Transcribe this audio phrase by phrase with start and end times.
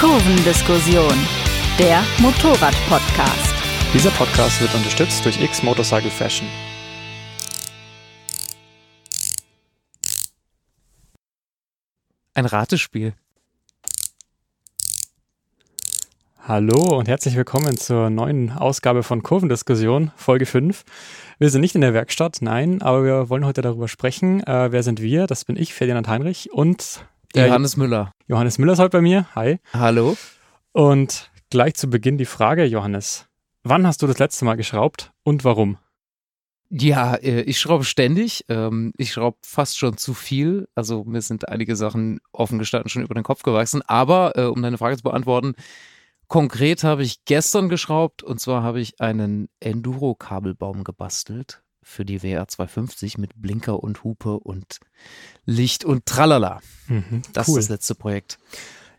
[0.00, 1.12] Kurvendiskussion,
[1.76, 3.54] der Motorrad-Podcast.
[3.92, 6.46] Dieser Podcast wird unterstützt durch X Motorcycle Fashion.
[12.34, 13.14] Ein Ratespiel.
[16.46, 20.84] Hallo und herzlich willkommen zur neuen Ausgabe von Kurvendiskussion, Folge 5.
[21.40, 24.44] Wir sind nicht in der Werkstatt, nein, aber wir wollen heute darüber sprechen.
[24.46, 25.26] Äh, wer sind wir?
[25.26, 27.04] Das bin ich, Ferdinand Heinrich und
[27.34, 28.12] der Johannes Müller.
[28.26, 29.26] Johannes Müller ist heute bei mir.
[29.34, 29.58] Hi.
[29.72, 30.16] Hallo.
[30.72, 33.26] Und gleich zu Beginn die Frage, Johannes.
[33.62, 35.78] Wann hast du das letzte Mal geschraubt und warum?
[36.70, 38.44] Ja, äh, ich schraube ständig.
[38.48, 40.68] Ähm, ich schraube fast schon zu viel.
[40.74, 43.82] Also mir sind einige Sachen offen gestanden schon über den Kopf gewachsen.
[43.82, 45.54] Aber äh, um deine Frage zu beantworten,
[46.28, 52.46] konkret habe ich gestern geschraubt und zwar habe ich einen Enduro-Kabelbaum gebastelt für die WR
[52.46, 54.78] 250 mit Blinker und Hupe und
[55.46, 56.60] Licht und Tralala.
[56.86, 57.58] Mhm, das cool.
[57.58, 58.38] ist das letzte Projekt.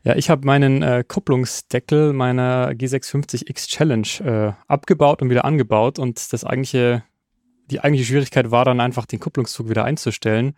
[0.04, 6.34] Ja, ich habe meinen äh, Kupplungsdeckel meiner G650X Challenge äh, abgebaut und wieder angebaut und
[6.34, 7.04] das eigentliche,
[7.70, 10.56] die eigentliche Schwierigkeit war dann einfach den Kupplungszug wieder einzustellen.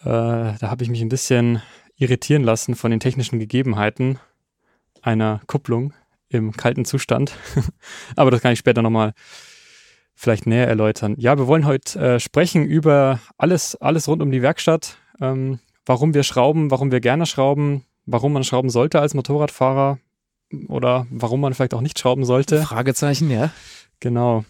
[0.00, 1.62] Äh, da habe ich mich ein bisschen
[1.96, 4.18] irritieren lassen von den technischen Gegebenheiten
[5.02, 5.94] einer Kupplung
[6.28, 7.36] im kalten Zustand.
[8.16, 9.12] Aber das kann ich später nochmal
[10.22, 11.16] vielleicht näher erläutern.
[11.18, 14.96] Ja, wir wollen heute äh, sprechen über alles, alles rund um die Werkstatt.
[15.20, 19.98] Ähm, warum wir schrauben, warum wir gerne schrauben, warum man schrauben sollte als Motorradfahrer
[20.68, 22.62] oder warum man vielleicht auch nicht schrauben sollte.
[22.62, 23.50] Fragezeichen, ja.
[23.98, 24.44] Genau.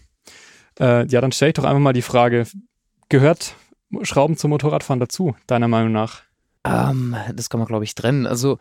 [0.79, 2.45] Äh, ja, dann stelle ich doch einfach mal die Frage,
[3.09, 3.55] gehört
[4.03, 6.21] Schrauben zum Motorradfahren dazu, deiner Meinung nach?
[6.63, 8.27] Ähm, das kann man, glaube ich, trennen.
[8.27, 8.59] Also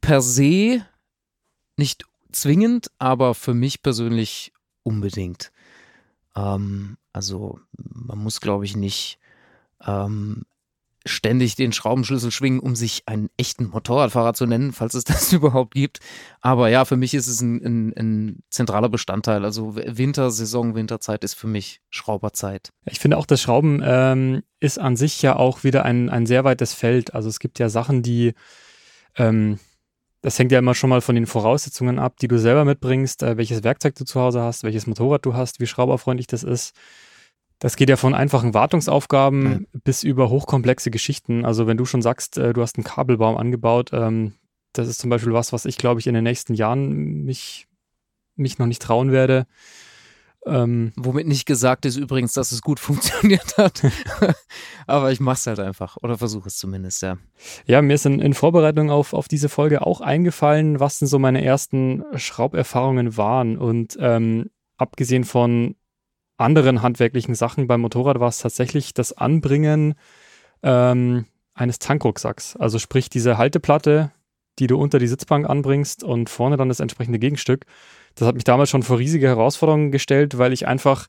[0.00, 0.84] per se
[1.76, 5.52] nicht zwingend, aber für mich persönlich unbedingt.
[6.36, 9.18] Ähm, also man muss, glaube ich, nicht
[9.86, 10.44] ähm,
[11.04, 15.74] ständig den Schraubenschlüssel schwingen, um sich einen echten Motorradfahrer zu nennen, falls es das überhaupt
[15.74, 16.00] gibt.
[16.40, 19.44] Aber ja, für mich ist es ein, ein, ein zentraler Bestandteil.
[19.44, 22.72] Also Wintersaison, Winterzeit ist für mich Schrauberzeit.
[22.86, 26.44] Ich finde auch, das Schrauben ähm, ist an sich ja auch wieder ein, ein sehr
[26.44, 27.14] weites Feld.
[27.14, 28.34] Also es gibt ja Sachen, die
[29.16, 29.58] ähm,
[30.22, 33.36] das hängt ja immer schon mal von den Voraussetzungen ab, die du selber mitbringst, äh,
[33.36, 36.74] welches Werkzeug du zu Hause hast, welches Motorrad du hast, wie schrauberfreundlich das ist.
[37.58, 39.80] Das geht ja von einfachen Wartungsaufgaben ja.
[39.84, 41.44] bis über hochkomplexe Geschichten.
[41.44, 44.34] Also wenn du schon sagst, äh, du hast einen Kabelbaum angebaut, ähm,
[44.72, 47.66] das ist zum Beispiel was, was ich glaube ich in den nächsten Jahren mich,
[48.36, 49.46] mich noch nicht trauen werde.
[50.44, 53.82] Ähm, Womit nicht gesagt ist übrigens, dass es gut funktioniert hat.
[54.86, 57.18] Aber ich mache es halt einfach oder versuche es zumindest, ja.
[57.66, 61.18] Ja, mir ist in, in, Vorbereitung auf, auf diese Folge auch eingefallen, was denn so
[61.18, 63.56] meine ersten Schrauberfahrungen waren.
[63.56, 65.76] Und ähm, abgesehen von
[66.38, 69.94] anderen handwerklichen Sachen beim Motorrad war es tatsächlich das Anbringen
[70.62, 72.56] ähm, eines Tankrucksacks.
[72.56, 74.10] Also sprich diese Halteplatte,
[74.58, 77.66] die du unter die Sitzbank anbringst und vorne dann das entsprechende Gegenstück.
[78.14, 81.08] Das hat mich damals schon vor riesige Herausforderungen gestellt, weil ich einfach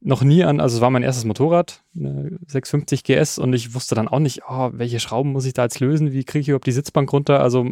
[0.00, 3.94] noch nie an, also es war mein erstes Motorrad, eine 650 GS und ich wusste
[3.94, 6.66] dann auch nicht, oh, welche Schrauben muss ich da jetzt lösen, wie kriege ich überhaupt
[6.66, 7.66] die Sitzbank runter, also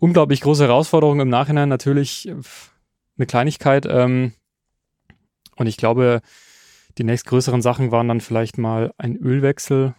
[0.00, 2.28] unglaublich große Herausforderung im Nachhinein natürlich
[3.16, 4.32] eine Kleinigkeit, ähm,
[5.60, 6.22] und ich glaube,
[6.96, 9.94] die nächstgrößeren Sachen waren dann vielleicht mal ein Ölwechsel.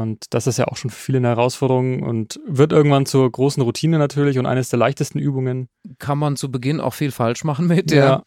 [0.00, 3.62] Und das ist ja auch schon für viele eine Herausforderung und wird irgendwann zur großen
[3.62, 5.68] Routine natürlich und eines der leichtesten Übungen.
[5.98, 8.22] Kann man zu Beginn auch viel falsch machen mit, ja.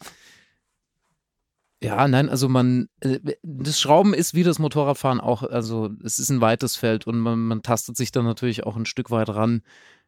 [1.84, 6.30] Ja, nein, also man, äh, das Schrauben ist wie das Motorradfahren auch, also es ist
[6.30, 9.62] ein weites Feld und man, man tastet sich dann natürlich auch ein Stück weit ran.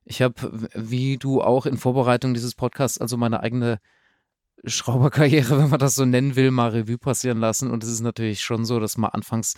[0.04, 3.80] Ich habe, wie du auch in Vorbereitung dieses Podcasts, also meine eigene
[4.66, 7.70] Schrauberkarriere, wenn man das so nennen will, mal Revue passieren lassen.
[7.70, 9.56] Und es ist natürlich schon so, dass man anfangs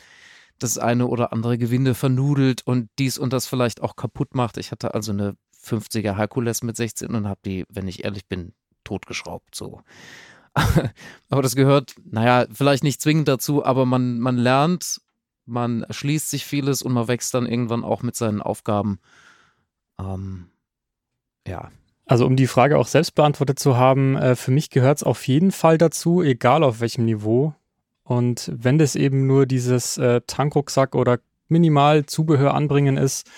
[0.60, 4.58] das eine oder andere Gewinde vernudelt und dies und das vielleicht auch kaputt macht.
[4.58, 8.54] Ich hatte also eine 50er Herkules mit 16 und habe die, wenn ich ehrlich bin,
[8.84, 9.56] totgeschraubt.
[9.56, 9.82] So.
[11.30, 15.02] aber das gehört, naja, vielleicht nicht zwingend dazu, aber man, man lernt,
[15.46, 19.00] man erschließt sich vieles und man wächst dann irgendwann auch mit seinen Aufgaben.
[20.00, 20.48] Ähm,
[21.48, 21.70] ja,
[22.06, 25.28] also um die Frage auch selbst beantwortet zu haben, äh, für mich gehört es auf
[25.28, 27.54] jeden Fall dazu, egal auf welchem Niveau.
[28.10, 33.30] Und wenn das eben nur dieses äh, Tankrucksack oder minimal Zubehör anbringen ist,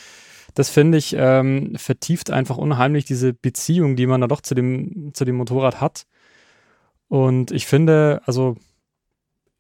[0.54, 5.12] das finde ich, ähm, vertieft einfach unheimlich diese Beziehung, die man da doch zu dem,
[5.14, 6.06] zu dem Motorrad hat.
[7.10, 8.56] Und ich finde, also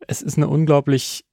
[0.07, 1.25] es ist eine unglaublich,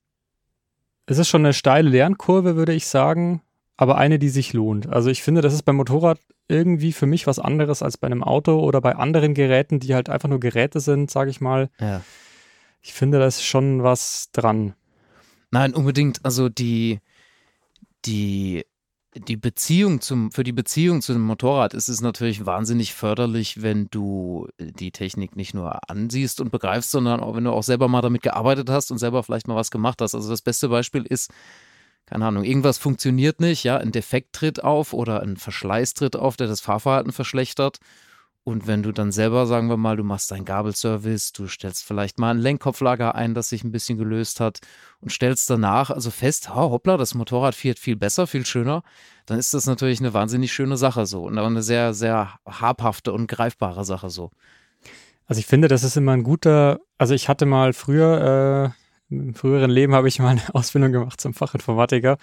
[1.06, 3.42] es ist schon eine steile Lernkurve, würde ich sagen,
[3.76, 4.88] aber eine, die sich lohnt.
[4.88, 8.24] Also ich finde, das ist beim Motorrad irgendwie für mich was anderes als bei einem
[8.24, 11.70] Auto oder bei anderen Geräten, die halt einfach nur Geräte sind, sage ich mal.
[11.78, 12.02] Ja.
[12.88, 14.74] Ich finde, da ist schon was dran.
[15.50, 16.24] Nein, unbedingt.
[16.24, 17.00] Also die,
[18.06, 18.64] die,
[19.14, 23.88] die Beziehung zum, für die Beziehung zu dem Motorrad ist es natürlich wahnsinnig förderlich, wenn
[23.90, 28.00] du die Technik nicht nur ansiehst und begreifst, sondern auch wenn du auch selber mal
[28.00, 30.14] damit gearbeitet hast und selber vielleicht mal was gemacht hast.
[30.14, 31.30] Also das beste Beispiel ist,
[32.06, 36.38] keine Ahnung, irgendwas funktioniert nicht, ja, ein Defekt tritt auf oder ein Verschleiß tritt auf,
[36.38, 37.80] der das Fahrverhalten verschlechtert.
[38.48, 42.18] Und wenn du dann selber, sagen wir mal, du machst deinen Gabelservice, du stellst vielleicht
[42.18, 44.60] mal ein Lenkkopflager ein, das sich ein bisschen gelöst hat
[45.02, 48.84] und stellst danach also fest, oh, hoppla, das Motorrad fährt viel besser, viel schöner,
[49.26, 53.26] dann ist das natürlich eine wahnsinnig schöne Sache so und eine sehr, sehr habhafte und
[53.26, 54.30] greifbare Sache so.
[55.26, 58.72] Also ich finde, das ist immer ein guter, also ich hatte mal früher,
[59.10, 62.16] äh, im früheren Leben habe ich mal eine Ausbildung gemacht zum Fachinformatiker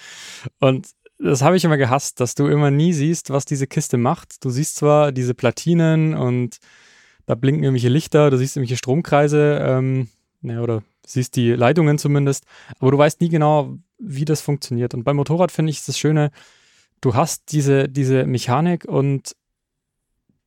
[0.59, 4.43] und das habe ich immer gehasst, dass du immer nie siehst, was diese Kiste macht.
[4.43, 6.57] Du siehst zwar diese Platinen und
[7.25, 10.09] da blinken irgendwelche Lichter, du siehst irgendwelche Stromkreise, ähm,
[10.43, 12.45] oder siehst die Leitungen zumindest,
[12.79, 14.93] aber du weißt nie genau, wie das funktioniert.
[14.93, 16.31] Und beim Motorrad finde ich das Schöne,
[17.01, 19.35] du hast diese, diese Mechanik und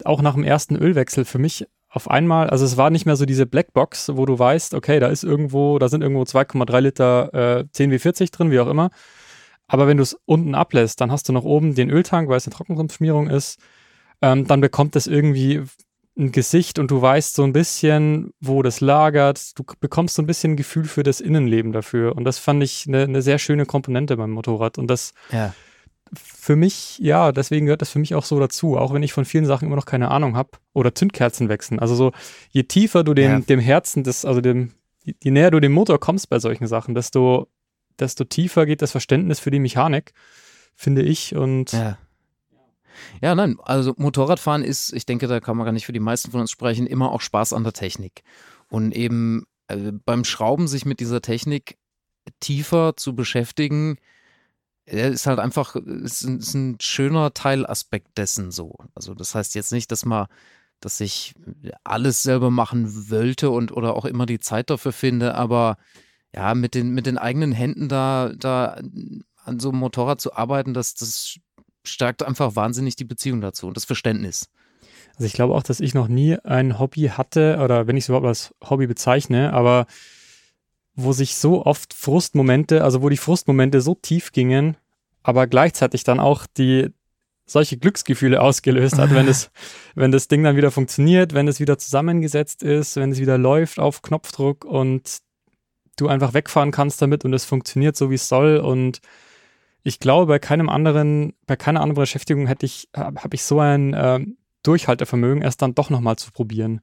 [0.05, 3.25] auch nach dem ersten Ölwechsel für mich auf einmal, also es war nicht mehr so
[3.25, 7.65] diese Blackbox, wo du weißt, okay, da ist irgendwo, da sind irgendwo 2,3 Liter äh,
[7.75, 8.91] 10W40 drin, wie auch immer,
[9.69, 12.47] aber wenn du es unten ablässt, dann hast du noch oben den Öltank, weil es
[12.47, 13.61] eine Trockenschmiierung ist.
[14.20, 15.62] Ähm, dann bekommt es irgendwie
[16.19, 19.56] ein Gesicht und du weißt so ein bisschen, wo das lagert.
[19.56, 22.17] Du bekommst so ein bisschen ein Gefühl für das Innenleben dafür.
[22.17, 24.79] Und das fand ich eine, eine sehr schöne Komponente beim Motorrad.
[24.79, 25.55] Und das ja.
[26.15, 28.76] für mich, ja, deswegen gehört das für mich auch so dazu.
[28.79, 30.50] Auch wenn ich von vielen Sachen immer noch keine Ahnung habe.
[30.73, 31.79] Oder Zündkerzen wechseln.
[31.79, 32.12] Also so,
[32.50, 33.41] je tiefer du dem, ja.
[33.41, 34.73] dem Herzen des, also dem,
[35.05, 37.49] je näher du dem Motor kommst bei solchen Sachen, desto
[38.00, 40.12] desto tiefer geht das Verständnis für die Mechanik,
[40.75, 41.35] finde ich.
[41.35, 41.99] Und ja.
[43.21, 46.31] Ja, nein, also Motorradfahren ist, ich denke, da kann man gar nicht für die meisten
[46.31, 48.23] von uns sprechen, immer auch Spaß an der Technik.
[48.69, 51.77] Und eben äh, beim Schrauben sich mit dieser Technik
[52.41, 53.99] tiefer zu beschäftigen,
[54.85, 58.77] ist halt einfach, ist, ist ein schöner Teilaspekt dessen so.
[58.94, 60.27] Also das heißt jetzt nicht, dass man,
[60.81, 61.35] dass ich
[61.85, 65.77] alles selber machen wollte und oder auch immer die Zeit dafür finde, aber
[66.35, 68.81] ja, mit den, mit den eigenen Händen da, da
[69.45, 71.39] an so einem Motorrad zu arbeiten, das, das
[71.85, 74.51] stärkt einfach wahnsinnig die Beziehung dazu und das Verständnis.
[75.15, 78.09] Also ich glaube auch, dass ich noch nie ein Hobby hatte, oder wenn ich es
[78.09, 79.87] überhaupt als Hobby bezeichne, aber
[80.95, 84.77] wo sich so oft Frustmomente, also wo die Frustmomente so tief gingen,
[85.23, 86.89] aber gleichzeitig dann auch die
[87.47, 89.51] solche Glücksgefühle ausgelöst hat, wenn das,
[89.95, 93.79] wenn das Ding dann wieder funktioniert, wenn es wieder zusammengesetzt ist, wenn es wieder läuft
[93.79, 95.19] auf Knopfdruck und
[96.00, 98.59] du einfach wegfahren kannst damit und es funktioniert so, wie es soll.
[98.59, 99.00] Und
[99.83, 103.95] ich glaube, bei keinem anderen, bei keiner anderen Beschäftigung hätte ich, habe ich so ein
[103.95, 104.25] äh,
[104.62, 106.81] Durchhaltevermögen, erst dann doch nochmal zu probieren.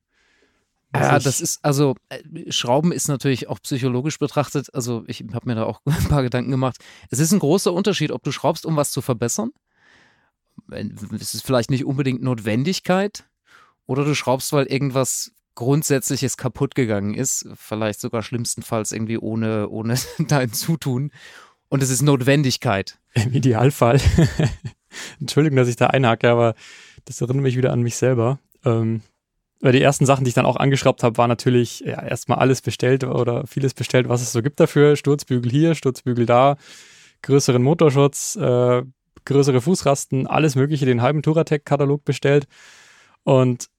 [0.93, 5.55] Ja, das ist, also äh, Schrauben ist natürlich auch psychologisch betrachtet, also ich habe mir
[5.55, 6.77] da auch ein paar Gedanken gemacht.
[7.09, 9.51] Es ist ein großer Unterschied, ob du schraubst, um was zu verbessern.
[10.71, 13.25] Es ist vielleicht nicht unbedingt Notwendigkeit.
[13.87, 19.95] Oder du schraubst, weil irgendwas Grundsätzliches kaputt gegangen ist, vielleicht sogar schlimmstenfalls irgendwie ohne, ohne
[20.27, 21.11] dein Zutun.
[21.69, 22.99] Und es ist Notwendigkeit.
[23.13, 23.99] Im Idealfall.
[25.19, 26.55] Entschuldigung, dass ich da einhake, aber
[27.05, 28.39] das erinnert mich wieder an mich selber.
[28.63, 29.01] Ähm,
[29.61, 32.61] weil die ersten Sachen, die ich dann auch angeschraubt habe, war natürlich ja, erstmal alles
[32.61, 34.95] bestellt oder vieles bestellt, was es so gibt dafür.
[34.95, 36.57] Sturzbügel hier, Sturzbügel da,
[37.23, 38.83] größeren Motorschutz, äh,
[39.25, 42.47] größere Fußrasten, alles Mögliche, den halben Touratec-Katalog bestellt.
[43.23, 43.69] Und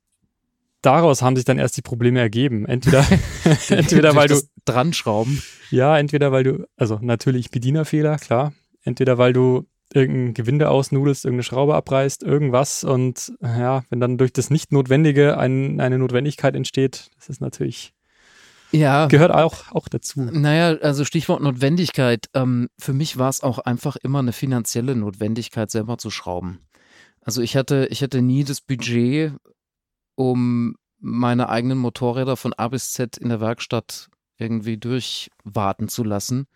[0.86, 2.64] daraus haben sich dann erst die Probleme ergeben.
[2.66, 3.04] Entweder,
[3.68, 5.42] entweder weil du dran schrauben.
[5.70, 8.52] Ja, entweder weil du, also natürlich Bedienerfehler, klar.
[8.82, 14.32] Entweder weil du irgendein Gewinde ausnudelst, irgendeine Schraube abreißt, irgendwas und ja, wenn dann durch
[14.32, 17.92] das Nicht-Notwendige ein, eine Notwendigkeit entsteht, das ist natürlich
[18.72, 19.06] ja.
[19.06, 20.20] Gehört auch, auch dazu.
[20.20, 22.26] Naja, also Stichwort Notwendigkeit.
[22.34, 26.58] Ähm, für mich war es auch einfach immer eine finanzielle Notwendigkeit, selber zu schrauben.
[27.22, 29.32] Also ich hatte, ich hatte nie das Budget,
[30.16, 34.08] um meine eigenen Motorräder von A bis Z in der Werkstatt
[34.38, 36.46] irgendwie durchwarten zu lassen.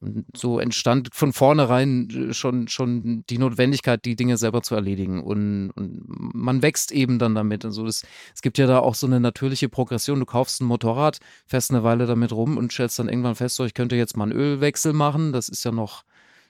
[0.00, 5.22] Und so entstand von vornherein äh, schon, schon die Notwendigkeit, die Dinge selber zu erledigen.
[5.24, 7.64] Und, und man wächst eben dann damit.
[7.64, 10.20] Also das, es gibt ja da auch so eine natürliche Progression.
[10.20, 13.64] Du kaufst ein Motorrad, fährst eine Weile damit rum und stellst dann irgendwann fest, so,
[13.64, 15.32] ich könnte jetzt mal einen Ölwechsel machen.
[15.32, 16.04] Das ist ja noch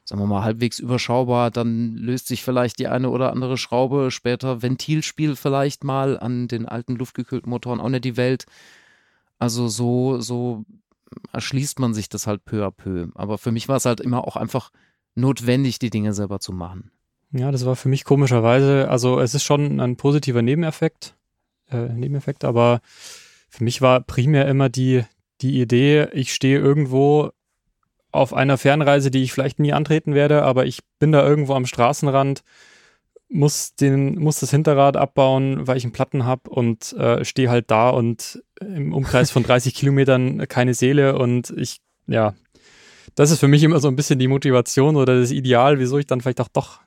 [0.09, 1.50] sagen wir mal, halbwegs überschaubar.
[1.50, 4.11] Dann löst sich vielleicht die eine oder andere Schraube.
[4.11, 8.47] Später Ventilspiel vielleicht mal an den alten luftgekühlten Motoren auch nicht die Welt.
[9.38, 10.65] Also so, so
[11.33, 13.09] erschließt man sich das halt peu à peu.
[13.17, 14.71] Aber für mich war es halt immer auch einfach
[15.15, 16.91] notwendig, die Dinge selber zu machen.
[17.31, 21.15] Ja, das war für mich komischerweise, also es ist schon ein positiver Nebeneffekt,
[21.71, 22.81] äh, Nebeneffekt, aber
[23.50, 25.05] für mich war primär immer die,
[25.43, 27.33] die Idee, ich stehe irgendwo
[28.12, 31.67] auf einer Fernreise, die ich vielleicht nie antreten werde, aber ich bin da irgendwo am
[31.67, 32.43] Straßenrand,
[33.29, 37.71] muss, den, muss das Hinterrad abbauen, weil ich einen Platten habe und äh, stehe halt
[37.71, 42.35] da und im Umkreis von 30 Kilometern keine Seele und ich, ja,
[43.15, 46.07] das ist für mich immer so ein bisschen die Motivation oder das Ideal, wieso ich
[46.07, 46.81] dann vielleicht auch doch,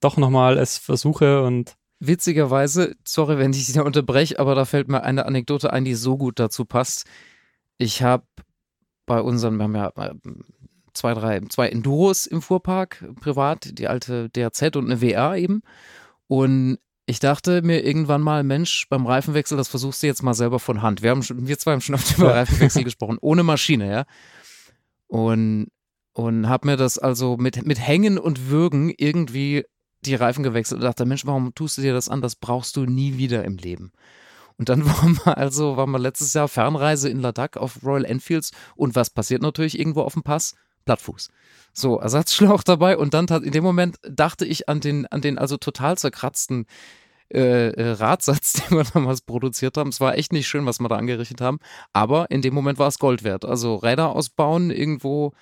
[0.00, 4.86] doch nochmal es versuche und Witzigerweise, sorry, wenn ich dich da unterbreche, aber da fällt
[4.86, 7.06] mir eine Anekdote ein, die so gut dazu passt.
[7.76, 8.22] Ich habe
[9.04, 9.92] bei unseren, wir haben ja
[10.98, 15.62] zwei, drei, zwei Enduros im Fuhrpark, privat, die alte DRZ und eine WR eben.
[16.26, 20.58] Und ich dachte mir irgendwann mal, Mensch, beim Reifenwechsel, das versuchst du jetzt mal selber
[20.58, 21.02] von Hand.
[21.02, 24.04] Wir haben schon, wir zwei haben schon oft über Reifenwechsel gesprochen, ohne Maschine, ja.
[25.06, 25.68] Und,
[26.12, 29.64] und habe mir das also mit, mit Hängen und Würgen irgendwie
[30.02, 32.20] die Reifen gewechselt und dachte, Mensch, warum tust du dir das an?
[32.20, 33.92] Das brauchst du nie wieder im Leben.
[34.58, 38.50] Und dann waren wir also, waren wir letztes Jahr Fernreise in Ladakh auf Royal Enfields
[38.76, 40.54] und was passiert natürlich irgendwo auf dem Pass?
[40.84, 41.28] Plattfuß.
[41.72, 45.56] So, Ersatzschlauch dabei und dann in dem Moment dachte ich an den, an den also
[45.56, 46.66] total zerkratzten
[47.32, 49.90] äh, äh, Radsatz, den wir damals produziert haben.
[49.90, 51.58] Es war echt nicht schön, was wir da angerichtet haben,
[51.92, 53.44] aber in dem Moment war es Gold wert.
[53.44, 55.32] Also Räder ausbauen, irgendwo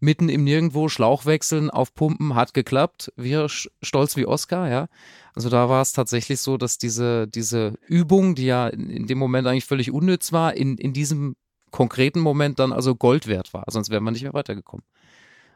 [0.00, 3.12] mitten im Nirgendwo, Schlauch wechseln, aufpumpen, hat geklappt.
[3.16, 4.88] Wir stolz wie Oscar, ja.
[5.34, 9.18] Also da war es tatsächlich so, dass diese, diese Übung, die ja in, in dem
[9.18, 11.36] Moment eigentlich völlig unnütz war, in, in diesem
[11.76, 13.64] konkreten Moment dann also Gold wert war.
[13.68, 14.84] Sonst wäre man nicht mehr weitergekommen.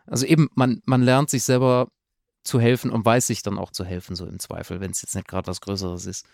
[0.06, 1.88] Also eben, man, man lernt sich selber
[2.44, 5.14] zu helfen und weiß sich dann auch zu helfen, so im Zweifel, wenn es jetzt
[5.14, 6.26] nicht gerade was Größeres ist.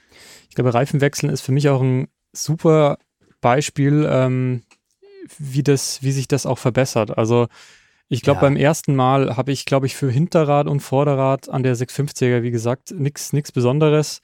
[0.48, 2.98] Ich glaube, Reifenwechseln ist für mich auch ein super
[3.40, 4.64] Beispiel, ähm,
[5.38, 7.16] wie, das, wie sich das auch verbessert.
[7.16, 7.46] Also
[8.08, 8.42] ich glaube, ja.
[8.42, 12.50] beim ersten Mal habe ich, glaube ich, für Hinterrad und Vorderrad an der 650er, wie
[12.50, 14.20] gesagt, nichts Besonderes.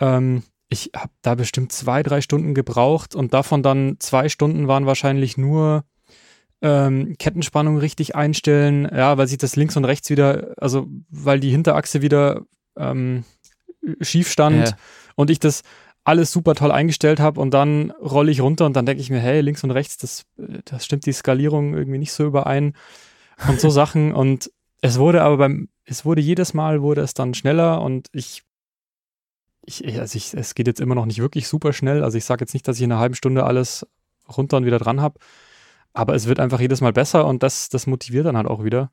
[0.00, 0.42] Ähm,
[0.72, 5.36] ich habe da bestimmt zwei, drei Stunden gebraucht und davon dann zwei Stunden waren wahrscheinlich
[5.36, 5.84] nur
[6.62, 11.50] ähm, Kettenspannung richtig einstellen, ja, weil sich das links und rechts wieder, also weil die
[11.50, 12.42] Hinterachse wieder
[12.76, 13.24] ähm,
[14.00, 14.76] schief stand ja.
[15.16, 15.62] und ich das
[16.04, 19.20] alles super toll eingestellt habe und dann rolle ich runter und dann denke ich mir,
[19.20, 20.24] hey, links und rechts, das,
[20.64, 22.74] das stimmt die Skalierung irgendwie nicht so überein
[23.48, 24.50] und so Sachen und
[24.80, 28.42] es wurde aber beim, es wurde jedes Mal wurde es dann schneller und ich,
[29.64, 32.42] ich, also ich, es geht jetzt immer noch nicht wirklich super schnell, also ich sage
[32.42, 33.86] jetzt nicht, dass ich in einer halben Stunde alles
[34.36, 35.18] runter und wieder dran habe,
[35.92, 38.90] aber es wird einfach jedes Mal besser und das, das motiviert dann halt auch wieder.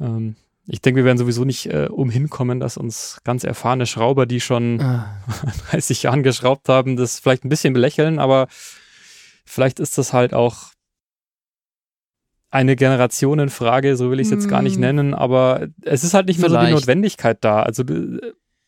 [0.00, 0.36] Ähm,
[0.66, 4.40] ich denke, wir werden sowieso nicht äh, umhin kommen, dass uns ganz erfahrene Schrauber, die
[4.40, 5.22] schon ah.
[5.70, 8.46] 30 Jahren geschraubt haben, das vielleicht ein bisschen belächeln, aber
[9.44, 10.72] vielleicht ist das halt auch
[12.50, 14.82] eine Generationenfrage, so will ich es jetzt gar nicht hm.
[14.82, 17.62] nennen, aber es ist halt nicht mehr so die Notwendigkeit da.
[17.62, 17.82] Also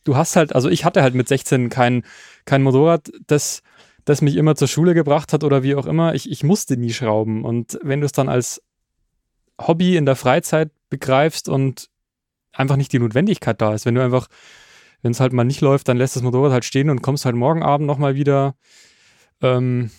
[0.05, 2.03] du, hast halt, also ich hatte halt mit 16 kein,
[2.45, 3.61] kein Motorrad, das
[4.05, 6.13] das mich immer zur Schule gebracht hat oder wie auch immer.
[6.13, 7.43] Ich, ich musste nie schrauben.
[7.43, 8.61] Und wenn du es dann als
[9.59, 11.89] Hobby in der Freizeit begreifst und
[12.53, 14.27] einfach nicht die Notwendigkeit da ist, wenn du einfach,
[15.01, 17.35] wenn es halt mal nicht läuft, dann lässt das Motorrad halt stehen und kommst halt
[17.35, 18.55] morgen Abend nochmal wieder.
[19.41, 19.89] Ähm,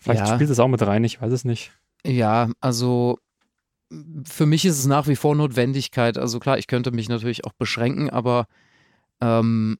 [0.00, 0.34] vielleicht ja.
[0.34, 1.72] spielt es auch mit rein, ich weiß es nicht.
[2.06, 3.18] Ja, also
[4.24, 6.18] für mich ist es nach wie vor Notwendigkeit.
[6.18, 8.46] Also klar, ich könnte mich natürlich auch beschränken, aber
[9.24, 9.78] ähm,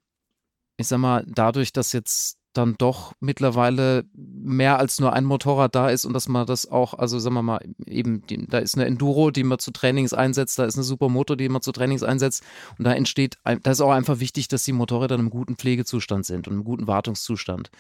[0.77, 5.91] ich sag mal, dadurch, dass jetzt dann doch mittlerweile mehr als nur ein Motorrad da
[5.91, 8.87] ist und dass man das auch, also sagen wir mal, eben, die, da ist eine
[8.87, 12.45] Enduro, die man zu Trainings einsetzt, da ist eine Supermoto, die man zu Trainings einsetzt
[12.79, 16.27] und da entsteht, da ist auch einfach wichtig, dass die Motorräder in einem guten Pflegezustand
[16.27, 17.71] sind und einem guten Wartungszustand.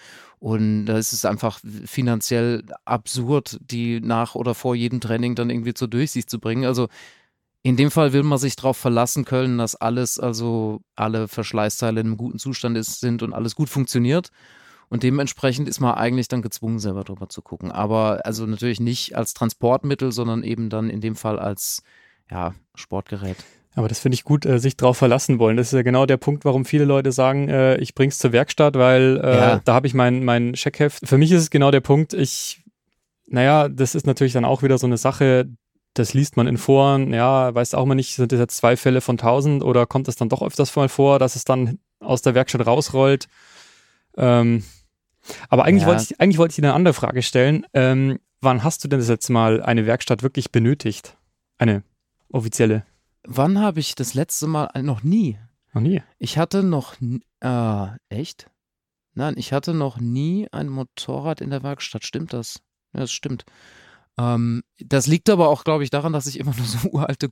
[0.40, 5.74] Und da ist es einfach finanziell absurd, die nach oder vor jedem Training dann irgendwie
[5.74, 6.64] zur Durchsicht zu bringen.
[6.64, 6.88] Also
[7.64, 12.08] in dem Fall will man sich darauf verlassen können, dass alles, also alle Verschleißteile in
[12.08, 14.28] einem guten Zustand ist, sind und alles gut funktioniert.
[14.90, 17.72] Und dementsprechend ist man eigentlich dann gezwungen, selber drüber zu gucken.
[17.72, 21.82] Aber also natürlich nicht als Transportmittel, sondern eben dann in dem Fall als
[22.30, 23.38] ja, Sportgerät.
[23.74, 25.56] Aber das finde ich gut, äh, sich drauf verlassen wollen.
[25.56, 28.74] Das ist ja genau der Punkt, warum viele Leute sagen, äh, ich bring's zur Werkstatt,
[28.74, 29.60] weil äh, ja.
[29.64, 31.08] da habe ich mein, mein Checkheft.
[31.08, 32.62] Für mich ist es genau der Punkt, ich,
[33.26, 35.48] naja, das ist natürlich dann auch wieder so eine Sache,
[35.94, 39.00] das liest man in Foren, ja, weiß auch mal nicht, sind das jetzt zwei Fälle
[39.00, 42.34] von tausend oder kommt es dann doch öfters mal vor, dass es dann aus der
[42.34, 43.28] Werkstatt rausrollt.
[44.16, 44.64] Ähm,
[45.48, 45.88] aber eigentlich, ja.
[45.88, 47.64] wollte ich, eigentlich wollte ich dir eine andere Frage stellen.
[47.72, 51.16] Ähm, wann hast du denn das letzte Mal eine Werkstatt wirklich benötigt?
[51.58, 51.82] Eine
[52.30, 52.84] offizielle?
[53.26, 54.70] Wann habe ich das letzte Mal?
[54.74, 55.38] Äh, noch nie.
[55.72, 56.02] Noch nie?
[56.18, 56.94] Ich hatte noch.
[57.40, 58.50] Äh, echt?
[59.14, 62.04] Nein, ich hatte noch nie ein Motorrad in der Werkstatt.
[62.04, 62.60] Stimmt das?
[62.92, 63.44] Ja, das stimmt.
[64.16, 67.28] Ähm, das liegt aber auch, glaube ich, daran, dass ich immer nur so uralte,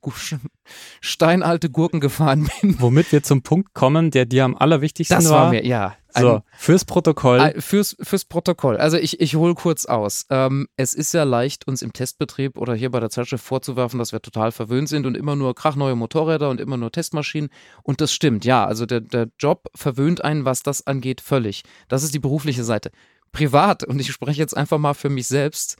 [1.00, 2.80] steinalte Gurken gefahren bin.
[2.80, 5.32] Womit wir zum Punkt kommen, der dir am allerwichtigsten das war.
[5.32, 5.96] Das war mir, ja.
[6.14, 7.54] So, fürs Protokoll.
[7.58, 8.76] Fürs, fürs Protokoll.
[8.76, 10.26] Also ich, ich hole kurz aus.
[10.28, 14.12] Ähm, es ist ja leicht, uns im Testbetrieb oder hier bei der Zeitschrift vorzuwerfen, dass
[14.12, 17.48] wir total verwöhnt sind und immer nur krachneue Motorräder und immer nur Testmaschinen.
[17.82, 18.66] Und das stimmt, ja.
[18.66, 21.62] Also der, der Job verwöhnt einen, was das angeht, völlig.
[21.88, 22.90] Das ist die berufliche Seite.
[23.32, 25.78] Privat, und ich spreche jetzt einfach mal für mich selbst,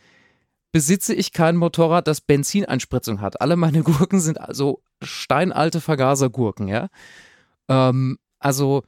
[0.73, 3.41] besitze ich kein Motorrad, das Benzineinspritzung hat.
[3.41, 6.89] Alle meine Gurken sind also steinalte Vergasergurken, ja.
[7.69, 8.83] Ähm, also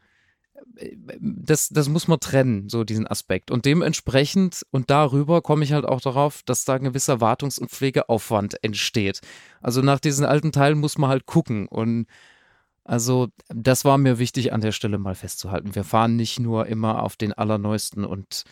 [1.20, 3.50] das, das muss man trennen, so diesen Aspekt.
[3.50, 7.70] Und dementsprechend und darüber komme ich halt auch darauf, dass da ein gewisser Wartungs- und
[7.70, 9.20] Pflegeaufwand entsteht.
[9.60, 11.68] Also nach diesen alten Teilen muss man halt gucken.
[11.68, 12.06] Und
[12.84, 15.74] also das war mir wichtig an der Stelle mal festzuhalten.
[15.74, 18.44] Wir fahren nicht nur immer auf den allerneuesten und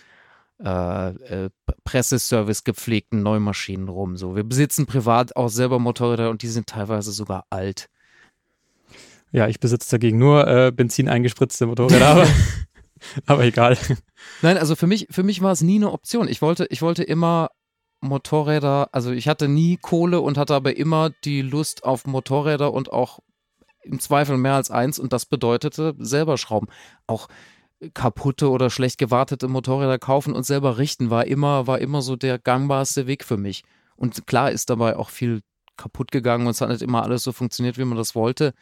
[0.64, 1.50] äh, äh,
[1.84, 4.16] Presseservice gepflegten Neumaschinen rum.
[4.16, 7.88] So, wir besitzen privat auch selber Motorräder und die sind teilweise sogar alt.
[9.32, 12.26] Ja, ich besitze dagegen nur äh, Benzin eingespritzte Motorräder, aber,
[13.26, 13.78] aber egal.
[14.42, 16.28] Nein, also für mich, für mich war es nie eine Option.
[16.28, 17.50] Ich wollte, ich wollte immer
[18.00, 22.92] Motorräder, also ich hatte nie Kohle und hatte aber immer die Lust auf Motorräder und
[22.92, 23.20] auch
[23.82, 26.68] im Zweifel mehr als eins und das bedeutete selber schrauben.
[27.06, 27.28] Auch
[27.94, 32.38] kaputte oder schlecht gewartete Motorräder kaufen und selber richten war immer, war immer so der
[32.38, 33.64] gangbarste Weg für mich.
[33.96, 35.40] Und klar ist dabei auch viel
[35.76, 38.54] kaputt gegangen und es hat nicht immer alles so funktioniert, wie man das wollte.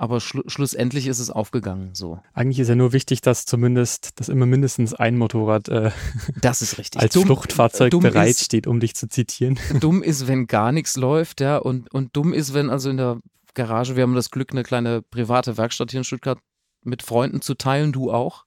[0.00, 2.20] Aber schlu schlussendlich ist es aufgegangen so.
[2.32, 5.90] Eigentlich ist ja nur wichtig, dass zumindest, dass immer mindestens ein Motorrad äh,
[6.40, 7.02] das ist richtig.
[7.02, 9.58] als dumm, Fluchtfahrzeug dumm bereitsteht, um dich zu zitieren.
[9.80, 13.18] Dumm ist, wenn gar nichts läuft, ja, und, und dumm ist, wenn also in der
[13.54, 16.38] Garage, wir haben das Glück, eine kleine private Werkstatt hier in Stuttgart
[16.84, 18.44] mit Freunden zu teilen, du auch.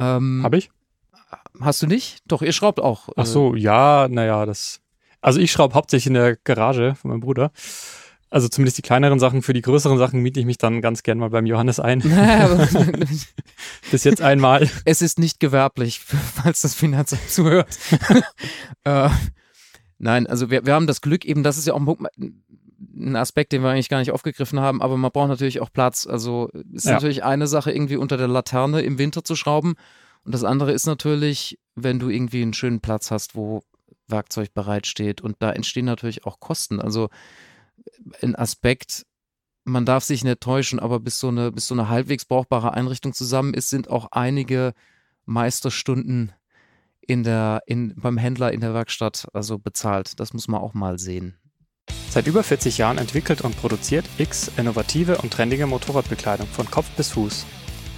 [0.00, 0.70] Ähm, Habe ich?
[1.60, 2.22] Hast du nicht?
[2.26, 3.10] Doch, ihr schraubt auch.
[3.16, 4.80] Ach so, ja, naja, das.
[5.20, 7.52] Also ich schraube hauptsächlich in der Garage von meinem Bruder.
[8.30, 9.42] Also zumindest die kleineren Sachen.
[9.42, 12.00] Für die größeren Sachen miete ich mich dann ganz gern mal beim Johannes ein.
[13.90, 14.70] Bis jetzt einmal.
[14.84, 16.00] Es ist nicht gewerblich,
[16.34, 17.66] falls das Finanzamt zuhört.
[18.84, 19.10] äh,
[19.98, 22.42] nein, also wir, wir haben das Glück eben, das ist ja auch ein
[23.14, 26.06] Aspekt, den wir eigentlich gar nicht aufgegriffen haben, aber man braucht natürlich auch Platz.
[26.06, 26.92] Also ist ja.
[26.92, 29.74] natürlich eine Sache, irgendwie unter der Laterne im Winter zu schrauben.
[30.24, 33.62] Und das andere ist natürlich, wenn du irgendwie einen schönen Platz hast, wo
[34.08, 35.20] Werkzeug bereitsteht.
[35.20, 36.80] Und da entstehen natürlich auch Kosten.
[36.80, 37.08] Also
[38.22, 39.06] ein Aspekt,
[39.64, 43.12] man darf sich nicht täuschen, aber bis so eine, bis so eine halbwegs brauchbare Einrichtung
[43.12, 44.72] zusammen ist, sind auch einige
[45.26, 46.32] Meisterstunden
[47.00, 50.18] in der, in, beim Händler in der Werkstatt also bezahlt.
[50.20, 51.36] Das muss man auch mal sehen.
[52.10, 57.10] Seit über 40 Jahren entwickelt und produziert X innovative und trendige Motorradbekleidung von Kopf bis
[57.10, 57.46] Fuß.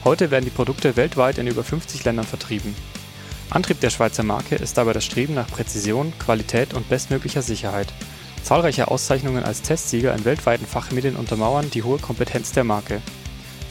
[0.04, 2.76] Heute werden die Produkte weltweit in über 50 Ländern vertrieben.
[3.48, 7.90] Antrieb der Schweizer Marke ist dabei das Streben nach Präzision, Qualität und bestmöglicher Sicherheit.
[8.42, 13.00] Zahlreiche Auszeichnungen als Testsieger in weltweiten Fachmedien untermauern die hohe Kompetenz der Marke.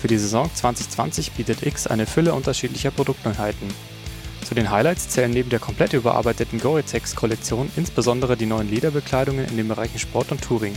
[0.02, 3.68] Für die Saison 2020 bietet X eine Fülle unterschiedlicher Produktneuheiten.
[4.52, 9.70] Zu den Highlights zählen neben der komplett überarbeiteten Gore-Tex-Kollektion insbesondere die neuen Lederbekleidungen in den
[9.70, 10.74] Bereichen Sport und Touring.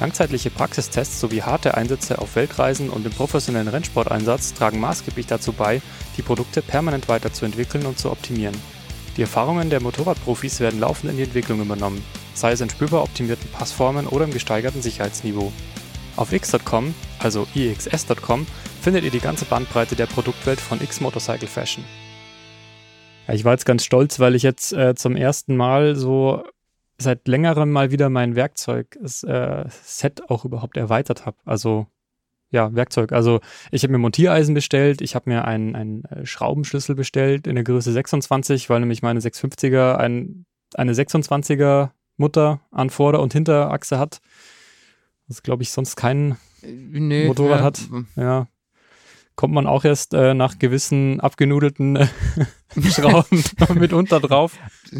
[0.00, 5.82] Langzeitliche Praxistests sowie harte Einsätze auf Weltreisen und im professionellen Rennsporteinsatz tragen maßgeblich dazu bei,
[6.16, 8.56] die Produkte permanent weiterzuentwickeln und zu optimieren.
[9.18, 13.50] Die Erfahrungen der Motorradprofis werden laufend in die Entwicklung übernommen, sei es in spürbar optimierten
[13.50, 15.52] Passformen oder im gesteigerten Sicherheitsniveau.
[16.16, 18.46] Auf x.com, also ixs.com,
[18.80, 21.84] findet ihr die ganze Bandbreite der Produktwelt von X Motorcycle Fashion.
[23.26, 26.44] Ja, ich war jetzt ganz stolz, weil ich jetzt äh, zum ersten Mal so
[26.98, 31.36] seit längerem mal wieder mein Werkzeug-Set äh, auch überhaupt erweitert habe.
[31.44, 31.86] Also
[32.50, 33.12] ja, Werkzeug.
[33.12, 37.54] Also ich habe mir Montiereisen bestellt, ich habe mir einen, einen äh, Schraubenschlüssel bestellt in
[37.54, 43.98] der Größe 26, weil nämlich meine 650er ein, eine 26er Mutter an Vorder- und Hinterachse
[43.98, 44.20] hat.
[45.28, 46.32] Das glaube ich sonst kein
[46.62, 47.64] äh, nee, Motorrad ja.
[47.64, 47.88] hat.
[48.16, 48.48] Ja
[49.36, 52.06] kommt man auch erst äh, nach gewissen abgenudelten äh,
[52.80, 53.42] Schrauben
[53.78, 54.58] mitunter drauf.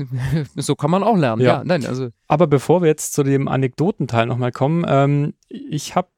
[0.57, 1.59] So kann man auch lernen, ja.
[1.59, 1.65] ja.
[1.65, 2.09] Nein, also.
[2.27, 6.09] Aber bevor wir jetzt zu dem Anekdotenteil nochmal kommen, ähm, ich habe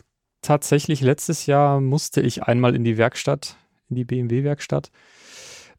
[0.42, 3.56] tatsächlich letztes Jahr musste ich einmal in die Werkstatt,
[3.88, 4.92] in die BMW-Werkstatt.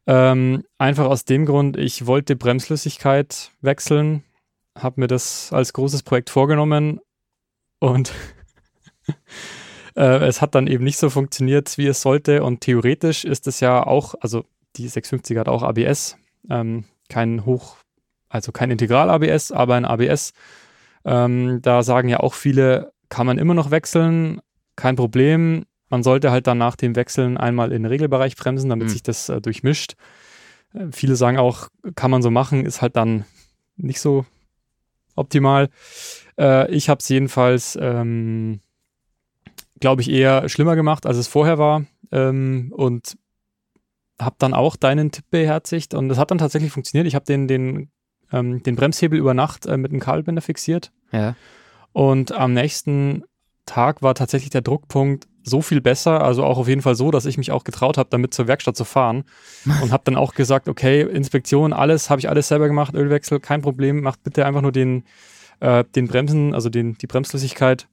[0.06, 4.22] Ähm, einfach aus dem Grund, ich wollte Bremsflüssigkeit wechseln,
[4.76, 7.00] habe mir das als großes Projekt vorgenommen
[7.78, 8.12] und
[9.96, 12.42] Äh, es hat dann eben nicht so funktioniert, wie es sollte.
[12.42, 14.44] Und theoretisch ist es ja auch, also
[14.76, 16.16] die 650 hat auch ABS,
[16.50, 17.78] ähm, kein Hoch,
[18.28, 20.32] also kein Integral-ABS, aber ein ABS.
[21.04, 24.40] Ähm, da sagen ja auch viele, kann man immer noch wechseln,
[24.74, 25.64] kein Problem.
[25.88, 28.92] Man sollte halt dann nach dem Wechseln einmal in den Regelbereich bremsen, damit mhm.
[28.92, 29.94] sich das äh, durchmischt.
[30.74, 33.24] Äh, viele sagen auch, kann man so machen, ist halt dann
[33.76, 34.26] nicht so
[35.14, 35.68] optimal.
[36.38, 38.60] Äh, ich habe es jedenfalls, ähm,
[39.80, 41.84] glaube ich, eher schlimmer gemacht, als es vorher war.
[42.12, 43.16] Ähm, und
[44.20, 47.06] habe dann auch deinen Tipp beherzigt und es hat dann tatsächlich funktioniert.
[47.06, 47.90] Ich habe den, den,
[48.32, 50.92] ähm, den Bremshebel über Nacht äh, mit einem Kabelbinder fixiert.
[51.12, 51.34] Ja.
[51.92, 53.24] Und am nächsten
[53.66, 57.26] Tag war tatsächlich der Druckpunkt so viel besser, also auch auf jeden Fall so, dass
[57.26, 59.24] ich mich auch getraut habe, damit zur Werkstatt zu fahren
[59.82, 63.62] und habe dann auch gesagt, okay, Inspektion, alles, habe ich alles selber gemacht, Ölwechsel, kein
[63.62, 65.04] Problem, macht bitte einfach nur den,
[65.60, 67.88] äh, den Bremsen, also den, die Bremsflüssigkeit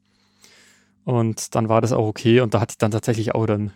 [1.04, 3.72] und dann war das auch okay und da hatte ich dann tatsächlich auch dann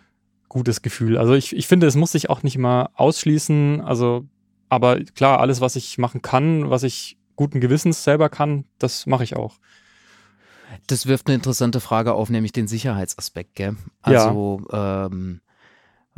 [0.48, 1.18] gutes Gefühl.
[1.18, 4.26] Also ich, ich finde, es muss sich auch nicht immer ausschließen, also
[4.68, 9.24] aber klar, alles, was ich machen kann, was ich guten Gewissens selber kann, das mache
[9.24, 9.56] ich auch.
[10.86, 13.54] Das wirft eine interessante Frage auf, nämlich den Sicherheitsaspekt.
[13.54, 13.76] Gell?
[14.02, 15.06] Also ja.
[15.06, 15.40] ähm,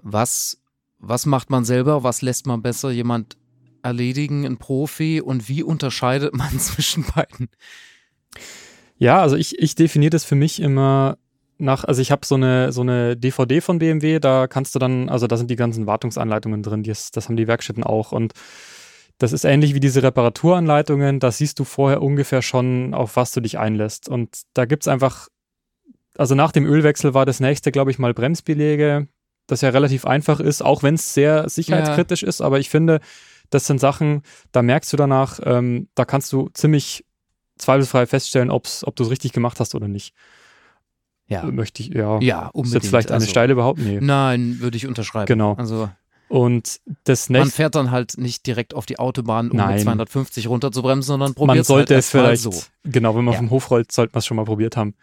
[0.03, 0.63] was,
[0.99, 3.37] was macht man selber, was lässt man besser jemand
[3.83, 7.49] erledigen, ein Profi und wie unterscheidet man zwischen beiden?
[9.01, 11.17] Ja, also ich, ich definiere das für mich immer
[11.57, 15.09] nach, also ich habe so eine, so eine DVD von BMW, da kannst du dann,
[15.09, 18.35] also da sind die ganzen Wartungsanleitungen drin, das, das haben die Werkstätten auch und
[19.17, 21.21] das ist ähnlich wie diese Reparaturanleitungen.
[21.21, 24.09] Da siehst du vorher ungefähr schon, auf was du dich einlässt.
[24.09, 25.29] Und da gibt es einfach,
[26.17, 29.09] also nach dem Ölwechsel war das nächste, glaube ich, mal Bremsbeläge,
[29.47, 32.29] das ja relativ einfach ist, auch wenn es sehr sicherheitskritisch ja.
[32.29, 32.41] ist.
[32.41, 33.01] Aber ich finde,
[33.51, 37.05] das sind Sachen, da merkst du danach, ähm, da kannst du ziemlich
[37.61, 40.15] zweifelsfrei feststellen, ob's, ob du es richtig gemacht hast oder nicht.
[41.29, 41.45] Ja.
[41.45, 42.19] Möchte ich, ja.
[42.21, 42.67] Ja, unbedingt.
[42.67, 43.85] Ist jetzt vielleicht eine also, steile behaupten?
[43.85, 43.99] Nee.
[44.01, 45.27] Nein, würde ich unterschreiben.
[45.27, 45.55] Genau.
[45.55, 45.89] Also
[46.29, 47.39] und das nächste.
[47.45, 49.75] Man fährt dann halt nicht direkt auf die Autobahn, um Nein.
[49.75, 52.53] mit 250 runter zu bremsen, sondern probiert Man sollte halt es vielleicht, so.
[52.85, 53.39] genau, wenn man Ja.
[53.39, 54.95] vom Hof rollt, sollte man es schon mal probiert haben.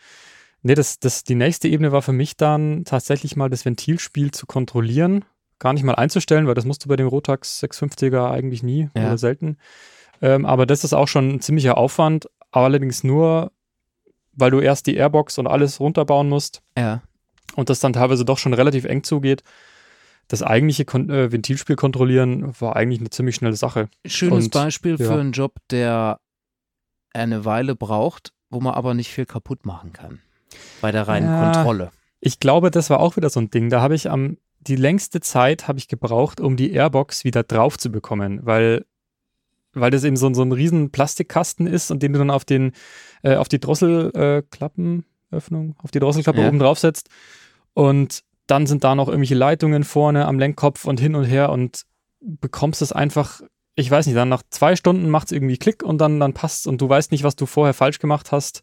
[0.63, 4.45] Nee, das, das, die nächste Ebene war für mich dann tatsächlich mal das Ventilspiel zu
[4.45, 5.25] kontrollieren,
[5.59, 9.07] gar nicht mal einzustellen, weil das musst du bei dem Rotax 650er eigentlich nie Ja.
[9.07, 9.57] oder selten.
[10.21, 12.27] Ähm, aber das ist auch schon ein ziemlicher Aufwand,
[12.65, 13.51] allerdings nur,
[14.33, 17.01] weil du erst die Airbox und alles runterbauen musst Ja.
[17.55, 19.43] und das dann teilweise doch schon relativ eng zugeht.
[20.27, 23.87] Das eigentliche Kon äh, Ventilspiel kontrollieren war eigentlich eine ziemlich schnelle Sache.
[24.05, 25.05] Schönes Und, Beispiel ja.
[25.07, 26.19] für einen Job, der
[27.13, 30.19] eine Weile braucht, wo man aber nicht viel kaputt machen kann.
[30.81, 31.51] Bei der reinen Ja.
[31.53, 31.91] Kontrolle.
[32.19, 33.69] Ich glaube, das war auch wieder so ein Ding.
[33.69, 37.77] Da habe ich am die längste Zeit habe ich gebraucht, um die Airbox wieder drauf
[37.77, 38.85] zu bekommen, weil
[39.79, 42.45] weil das eben so, ein- so ein riesen Plastikkasten ist und den du dann auf
[42.45, 42.71] den
[43.23, 43.59] äh, auf die
[44.51, 46.47] Drosselklappenöffnung, auf die Drosselklappe Ja.
[46.47, 47.09] oben drauf setzt
[47.73, 51.83] und dann sind da noch irgendwelche Leitungen vorne am Lenkkopf und hin und her und
[52.21, 53.41] bekommst es einfach,
[53.75, 56.65] ich weiß nicht, dann nach zwei Stunden macht es irgendwie Klick und dann, dann passt
[56.67, 58.61] und du weißt nicht, was du vorher falsch gemacht hast.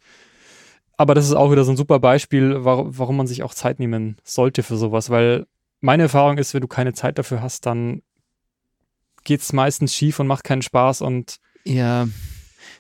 [0.96, 3.79] Aber das ist auch wieder so ein super Beispiel, warum, warum man sich auch Zeit
[3.79, 5.46] nehmen sollte für sowas, weil
[5.81, 8.03] meine Erfahrung ist, wenn du keine Zeit dafür hast, dann
[9.25, 12.09] geht es meistens schief und macht keinen Spaß und Ja,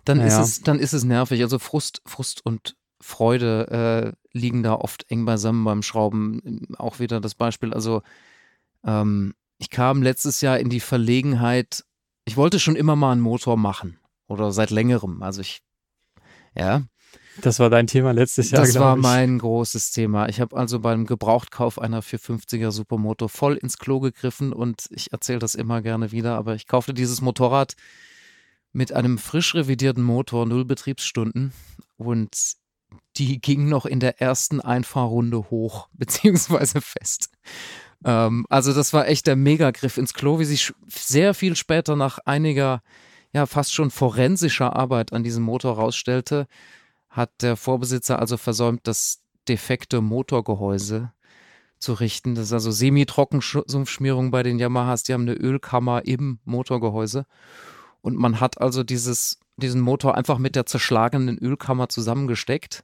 [0.04, 0.40] dann, Naja.
[0.40, 1.42] ist es, dann ist es nervig.
[1.42, 6.66] Also Frust, Frust und Freude äh, liegen da oft eng beisammen beim Schrauben.
[6.78, 7.74] Auch wieder das Beispiel.
[7.74, 8.02] Also
[8.84, 11.84] ähm, ich kam letztes Jahr in die Verlegenheit,
[12.24, 13.98] ich wollte schon immer mal einen Motor machen.
[14.26, 15.22] Oder seit längerem.
[15.22, 15.60] Also ich,
[16.56, 16.82] ja,
[17.40, 19.02] das war dein Thema letztes Jahr, das war ich.
[19.02, 20.28] mein großes Thema.
[20.28, 25.38] Ich habe also beim Gebrauchtkauf einer 450er Supermoto voll ins Klo gegriffen und ich erzähle
[25.38, 27.74] das immer gerne wieder, aber ich kaufte dieses Motorrad
[28.72, 31.52] mit einem frisch revidierten Motor, null Betriebsstunden
[31.96, 32.56] und
[33.16, 37.30] die ging noch in der ersten Einfahrrunde hoch, beziehungsweise fest.
[38.04, 42.18] Ähm, also das war echt der Megagriff ins Klo, wie sich sehr viel später nach
[42.24, 42.82] einiger,
[43.32, 46.46] ja fast schon forensischer Arbeit an diesem Motor rausstellte,
[47.14, 51.12] hat der Vorbesitzer also versäumt, das defekte Motorgehäuse
[51.78, 52.34] zu richten.
[52.34, 55.04] Das ist also Semi-Trockensumpfschmierung bei den Yamahas.
[55.04, 57.24] Die haben eine Ölkammer im Motorgehäuse.
[58.00, 62.82] Und man hat also dieses, diesen Motor einfach mit der zerschlagenen Ölkammer zusammengesteckt.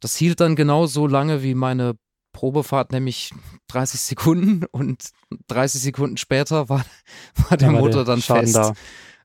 [0.00, 1.96] Das hielt dann genau so lange wie meine
[2.32, 3.32] Probefahrt, nämlich
[3.68, 4.64] 30 Sekunden.
[4.72, 5.10] Und
[5.46, 6.84] 30 Sekunden später war,
[7.48, 8.56] war der war Motor dann fest.
[8.56, 8.72] da.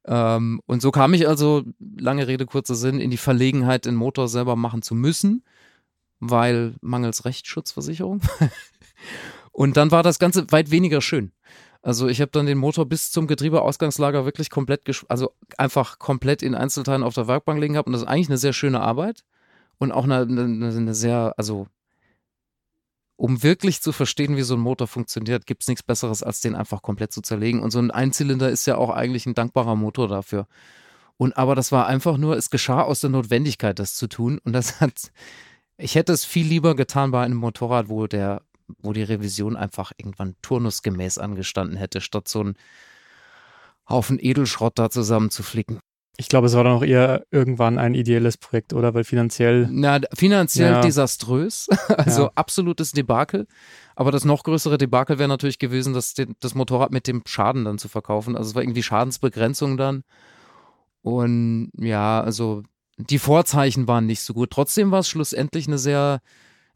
[0.08, 1.64] Ähm, und so kam ich also,
[1.98, 5.44] lange Rede, kurzer Sinn, in die Verlegenheit, den Motor selber machen zu müssen,
[6.20, 8.22] weil mangels Rechtsschutzversicherung.
[9.52, 11.32] und dann war das Ganze weit weniger schön.
[11.82, 16.56] Also ich habe dann den Motor bis zum Getriebeausgangslager wirklich komplett, also einfach komplett in
[16.56, 17.86] Einzelteilen auf der Werkbank liegen gehabt.
[17.86, 19.24] Und das ist eigentlich eine sehr schöne Arbeit
[19.78, 21.68] und auch eine, eine, eine sehr, also
[23.18, 26.56] um wirklich zu verstehen, wie so ein Motor funktioniert, gibt es nichts Besseres, als den
[26.56, 27.62] einfach komplett zu zerlegen.
[27.62, 30.48] Und so ein Einzylinder ist ja auch eigentlich ein dankbarer Motor dafür.
[31.18, 34.40] Und aber das war einfach nur, es geschah aus der Notwendigkeit, das zu tun.
[34.44, 35.12] Und das hat,
[35.78, 38.42] ich hätte es viel lieber getan bei einem Motorrad, wo der,
[38.80, 42.56] wo die Revision einfach irgendwann turnusgemäß angestanden hätte, statt so einen
[43.88, 45.80] Haufen Edelschrott da zusammenzuflicken.
[46.18, 48.94] Ich glaube, es war dann auch eher irgendwann ein ideelles Projekt, oder?
[48.94, 49.68] Weil finanziell.
[49.70, 50.82] Na, finanziell Ja.
[50.82, 52.32] desaströs, also Ja.
[52.36, 53.48] absolutes Debakel.
[53.96, 57.78] Aber das noch größere Debakel wäre natürlich gewesen, das, das Motorrad mit dem Schaden dann
[57.78, 58.36] zu verkaufen.
[58.36, 60.04] Also es war irgendwie Schadensbegrenzung dann.
[61.02, 62.64] Und ja, also
[62.98, 64.52] die Vorzeichen waren nicht so gut.
[64.52, 66.22] Trotzdem war es schlussendlich eine sehr,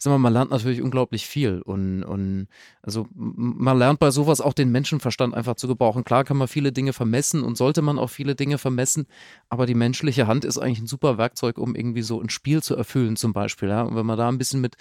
[0.02, 1.62] sag mal, man lernt natürlich unglaublich viel.
[1.62, 2.48] Und, und
[2.82, 6.04] also man lernt bei sowas auch den Menschenverstand einfach zu gebrauchen.
[6.04, 9.06] Klar kann man viele Dinge vermessen und sollte man auch viele Dinge vermessen,
[9.50, 12.76] aber die menschliche Hand ist eigentlich ein super Werkzeug, um irgendwie so ein Spiel zu
[12.76, 13.70] erfüllen, zum Beispiel.
[13.70, 13.82] Ja?
[13.84, 14.78] Und wenn man da ein bisschen mit,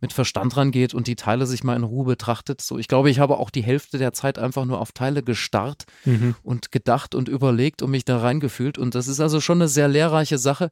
[0.00, 3.18] mit Verstand rangeht und die Teile sich mal in Ruhe betrachtet, so ich glaube, ich
[3.18, 6.36] habe auch die Hälfte der Zeit einfach nur auf Teile gestarrt Mhm.
[6.42, 8.78] und gedacht und überlegt und mich da reingefühlt.
[8.78, 10.70] Und das ist also schon eine sehr lehrreiche Sache.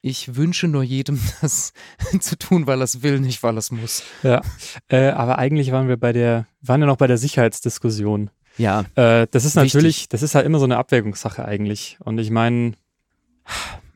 [0.00, 1.72] Ich wünsche nur jedem, das
[2.20, 4.02] zu tun, weil er es will, nicht weil er es muss.
[4.22, 4.42] Ja.
[4.88, 8.30] Äh, aber eigentlich waren wir bei der, waren ja noch bei der Sicherheitsdiskussion.
[8.56, 9.74] Ja, Äh, das ist Wichtig.
[9.74, 11.96] natürlich, das ist halt immer so eine Abwägungssache eigentlich.
[12.00, 12.72] Und ich meine,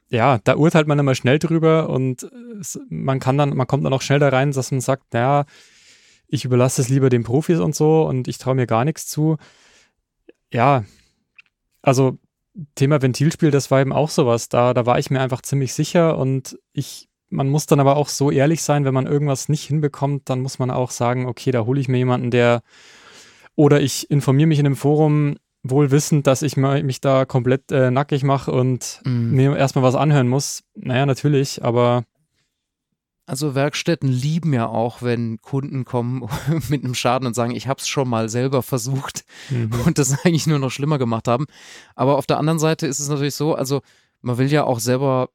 [0.08, 2.26] ja, da urteilt man immer schnell drüber und
[2.60, 5.46] es, man kann dann, man kommt dann auch schnell da rein, dass man sagt, naja,
[6.28, 9.36] ich überlasse es lieber den Profis und so und ich traue mir gar nichts zu.
[10.52, 10.84] Ja,
[11.82, 12.18] also
[12.74, 14.48] Thema Ventilspiel, das war eben auch sowas.
[14.48, 18.08] Da, da war ich mir einfach ziemlich sicher und ich, man muss dann aber auch
[18.08, 21.64] so ehrlich sein, wenn man irgendwas nicht hinbekommt, dann muss man auch sagen, okay, da
[21.64, 22.62] hole ich mir jemanden, der
[23.54, 27.90] oder ich informiere mich in einem Forum, wohl wissend, dass ich mich da komplett äh,
[27.90, 29.34] nackig mache und mm.
[29.34, 30.64] mir erstmal was anhören muss.
[30.74, 32.04] Naja, natürlich, aber
[33.24, 36.28] Also Werkstätten lieben ja auch, wenn Kunden kommen
[36.68, 39.70] mit einem Schaden und sagen, ich habe es schon mal selber versucht mhm.
[39.86, 41.46] und das eigentlich nur noch schlimmer gemacht haben.
[41.94, 43.80] Aber auf der anderen Seite ist es natürlich so, also
[44.20, 45.30] man will ja auch selber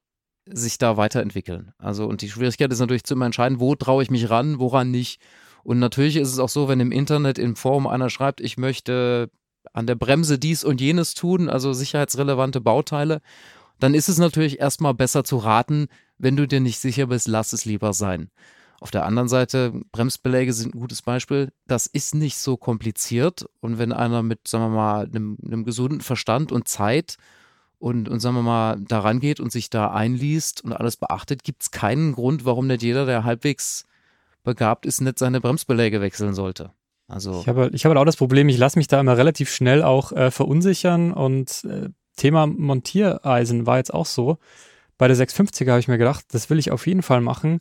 [0.50, 1.73] sich da weiterentwickeln.
[1.78, 4.91] Also und die Schwierigkeit ist natürlich zu immer entscheiden, wo traue ich mich ran, woran
[4.91, 5.21] nicht.
[5.63, 9.30] Und natürlich ist es auch so, wenn im Internet im Forum einer schreibt, ich möchte
[9.73, 13.21] an der Bremse dies und jenes tun, also sicherheitsrelevante Bauteile,
[13.80, 17.53] dann ist es natürlich erstmal besser zu raten, wenn du dir nicht sicher bist, lass
[17.53, 18.30] es lieber sein.
[18.80, 21.51] Auf der anderen Seite, Bremsbeläge sind ein gutes Beispiel.
[21.65, 23.45] Das ist nicht so kompliziert.
[23.60, 27.17] Und wenn einer mit, sagen wir mal, einem, einem gesunden Verstand und Zeit
[27.80, 31.63] und, und sagen wir mal, daran geht und sich da einliest und alles beachtet, gibt
[31.63, 33.86] es keinen Grund, warum nicht jeder, der halbwegs
[34.43, 36.71] begabt ist, nicht seine Bremsbeläge wechseln sollte.
[37.08, 39.82] Also, ich habe ich habe auch das Problem, ich lasse mich da immer relativ schnell
[39.82, 44.38] auch äh, verunsichern und äh, Thema Montiereisen war jetzt auch so.
[44.97, 47.60] Bei der 650er habe ich mir gedacht, das will ich auf jeden Fall machen.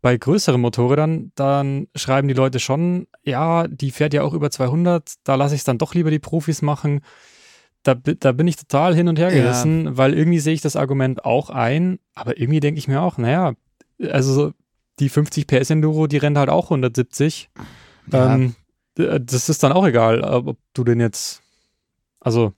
[0.00, 5.14] Bei größeren Motorrädern, dann schreiben die Leute schon, ja, die fährt ja auch über 200,
[5.24, 7.00] da lasse ich es dann doch lieber die Profis machen.
[7.82, 9.42] Da, da bin ich total hin und her Ja.
[9.42, 13.18] gerissen, weil irgendwie sehe ich das Argument auch ein, aber irgendwie denke ich mir auch,
[13.18, 13.54] naja,
[14.00, 14.52] also so
[15.00, 17.50] die 50 PS Enduro, die rennt halt auch 170.
[18.12, 18.34] Ja.
[18.34, 18.54] Ähm,
[18.94, 21.40] das ist dann auch egal, ob du den jetzt,
[22.20, 22.52] also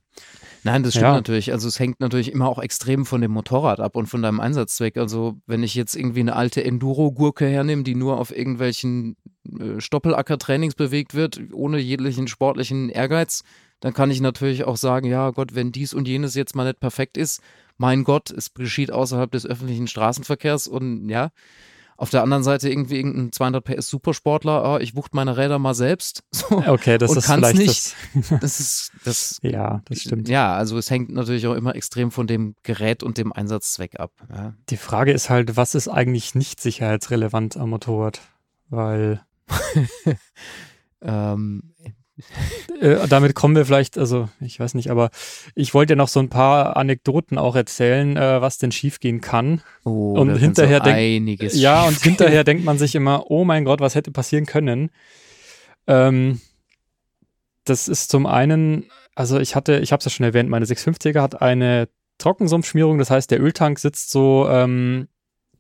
[0.63, 1.13] Nein, das stimmt Ja.
[1.15, 1.53] natürlich.
[1.53, 4.97] Also es hängt natürlich immer auch extrem von dem Motorrad ab und von deinem Einsatzzweck.
[4.99, 9.17] Also wenn ich jetzt irgendwie eine alte Enduro-Gurke hernehme, die nur auf irgendwelchen
[9.59, 13.43] äh, Stoppelacker-Trainings bewegt wird, ohne jeglichen sportlichen Ehrgeiz,
[13.81, 16.81] dann kann ich natürlich auch sagen, ja Gott, wenn dies und jenes jetzt mal nicht
[16.81, 17.41] perfekt ist,
[17.79, 21.31] mein Gott, es geschieht außerhalb des öffentlichen Straßenverkehrs und ja,
[22.01, 25.75] auf der anderen Seite irgendwie irgendein 200 PS Supersportler, ah, ich wucht meine Räder mal
[25.75, 26.23] selbst.
[26.33, 27.95] So, okay, das ist vielleicht nicht.
[28.15, 28.41] das.
[28.41, 30.29] das ist, das Ja, das stimmt.
[30.29, 34.13] ja, also es hängt natürlich auch immer extrem von dem Gerät und dem Einsatzzweck ab.
[34.35, 34.55] Ja.
[34.71, 38.21] Die Frage ist halt, was ist eigentlich nicht sicherheitsrelevant am Motorrad?
[38.71, 39.21] Weil
[41.03, 41.75] Ähm,
[42.81, 45.11] äh, damit kommen wir vielleicht, also ich weiß nicht, aber
[45.55, 49.63] ich wollte ja noch so ein paar Anekdoten auch erzählen, äh, was denn schiefgehen kann.
[49.85, 51.55] oh, Und hinterher so einiges.
[51.61, 54.91] Ja, und hinterher denkt man sich immer, oh mein Gott, was hätte passieren können?
[55.87, 56.41] Ähm,
[57.65, 61.21] das ist zum einen, also ich hatte, ich habe es ja schon erwähnt, meine 650er
[61.21, 65.09] hat eine Trockensumpfschmierung, das heißt, der Öltank sitzt so ähm,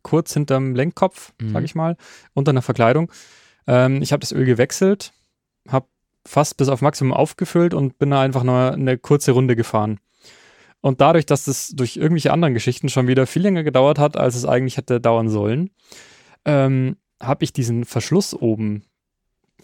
[0.03, 1.53] kurz hinterm Lenkkopf, Mhm.
[1.53, 1.96] sag ich mal,
[2.35, 3.11] unter einer Verkleidung.
[3.66, 5.12] Ähm, ich habe das Öl gewechselt,
[5.68, 5.87] habe
[6.27, 9.99] fast bis auf Maximum aufgefüllt und bin da einfach nur eine kurze Runde gefahren.
[10.81, 14.35] Und dadurch, dass das durch irgendwelche anderen Geschichten schon wieder viel länger gedauert hat, als
[14.35, 15.71] es eigentlich hätte dauern sollen,
[16.45, 18.83] ähm, habe ich diesen Verschluss oben,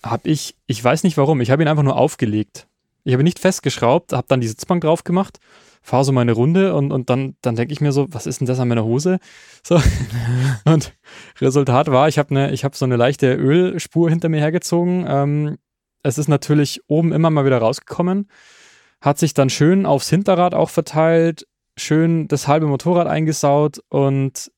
[0.05, 2.69] habe ich, ich weiß nicht warum, ich habe ihn einfach nur aufgelegt.
[3.05, 5.39] Ich habe ihn nicht festgeschraubt, habe dann die Sitzbank drauf gemacht,
[5.81, 8.47] fahre so meine Runde und, und dann, dann denke ich mir so, was ist denn
[8.47, 9.19] das an meiner Hose?
[9.63, 9.81] So.
[10.65, 10.93] und
[11.41, 15.07] Resultat war, ich habe ne, ich habe so eine leichte Ölspur hinter mir hergezogen.
[15.09, 15.59] Ähm,
[16.03, 18.31] es ist natürlich oben immer mal wieder rausgekommen,
[19.01, 24.51] hat sich dann schön aufs Hinterrad auch verteilt, schön das halbe Motorrad eingesaut und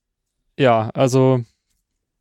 [0.58, 1.44] ja, also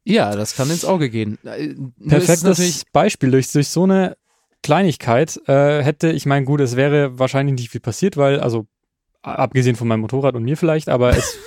[0.03, 1.37] Ja, das kann ins Auge gehen.
[1.43, 1.75] Äh,
[2.07, 3.31] perfektes Beispiel.
[3.31, 4.15] Durch, durch so eine
[4.63, 8.67] Kleinigkeit äh, hätte, ich meine, gut, es wäre wahrscheinlich nicht viel passiert, weil, also
[9.21, 11.37] abgesehen von meinem Motorrad und mir vielleicht, aber es,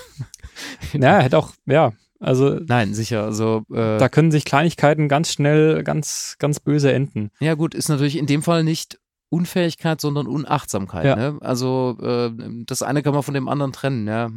[0.93, 2.61] ja, hätte auch, ja, also.
[2.67, 3.65] Nein, sicher, also.
[3.71, 7.31] Äh, da können sich Kleinigkeiten ganz schnell ganz, ganz böse enden.
[7.41, 11.05] Ja, gut, ist natürlich in dem Fall nicht Unfähigkeit, sondern Unachtsamkeit.
[11.05, 11.17] Ja.
[11.17, 11.39] Ne?
[11.41, 12.31] Also äh,
[12.67, 14.31] das eine kann man von dem anderen trennen, ja.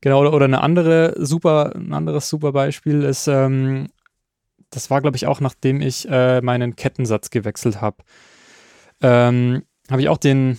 [0.00, 3.88] Genau, oder, oder eine andere super, ein anderes super Beispiel ist, ähm,
[4.70, 7.98] das war, glaube ich, auch nachdem ich äh, meinen Kettensatz gewechselt habe.
[9.00, 10.58] Ähm, habe ich auch den,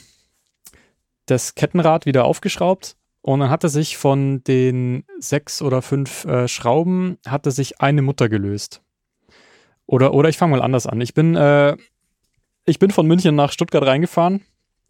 [1.25, 7.17] das Kettenrad wieder aufgeschraubt und dann hatte sich von den sechs oder fünf äh, Schrauben,
[7.27, 8.81] hatte sich eine Mutter gelöst.
[9.85, 11.01] Oder, oder ich fange mal anders an.
[11.01, 11.75] Ich bin, äh,
[12.65, 14.45] ich bin von München nach Stuttgart reingefahren,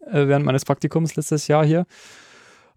[0.06, 1.86] äh, während meines Praktikums letztes Jahr hier.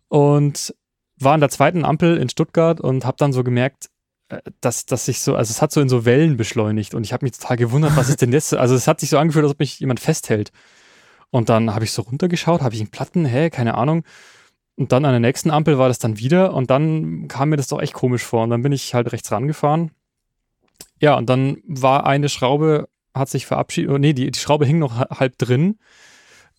[0.07, 0.73] Und
[1.17, 3.89] war an der zweiten Ampel in Stuttgart und habe dann so gemerkt,
[4.29, 7.13] äh, dass, dass sich so, also es hat so in so Wellen beschleunigt und ich
[7.13, 8.53] habe mich total gewundert, was ist denn jetzt?
[8.53, 10.51] Also es hat sich so angefühlt, als ob mich jemand festhält.
[11.29, 14.03] Und dann habe ich so runtergeschaut, habe ich einen Platten, hä, keine Ahnung.
[14.75, 17.67] Und dann an der nächsten Ampel war das dann wieder und dann kam mir das
[17.67, 18.43] doch echt komisch vor.
[18.43, 19.91] Und dann bin ich halt rechts rangefahren.
[20.99, 24.79] Ja, und dann war eine Schraube, hat sich verabschiedet, oh, nee, die, die Schraube hing
[24.79, 25.77] noch halb drin,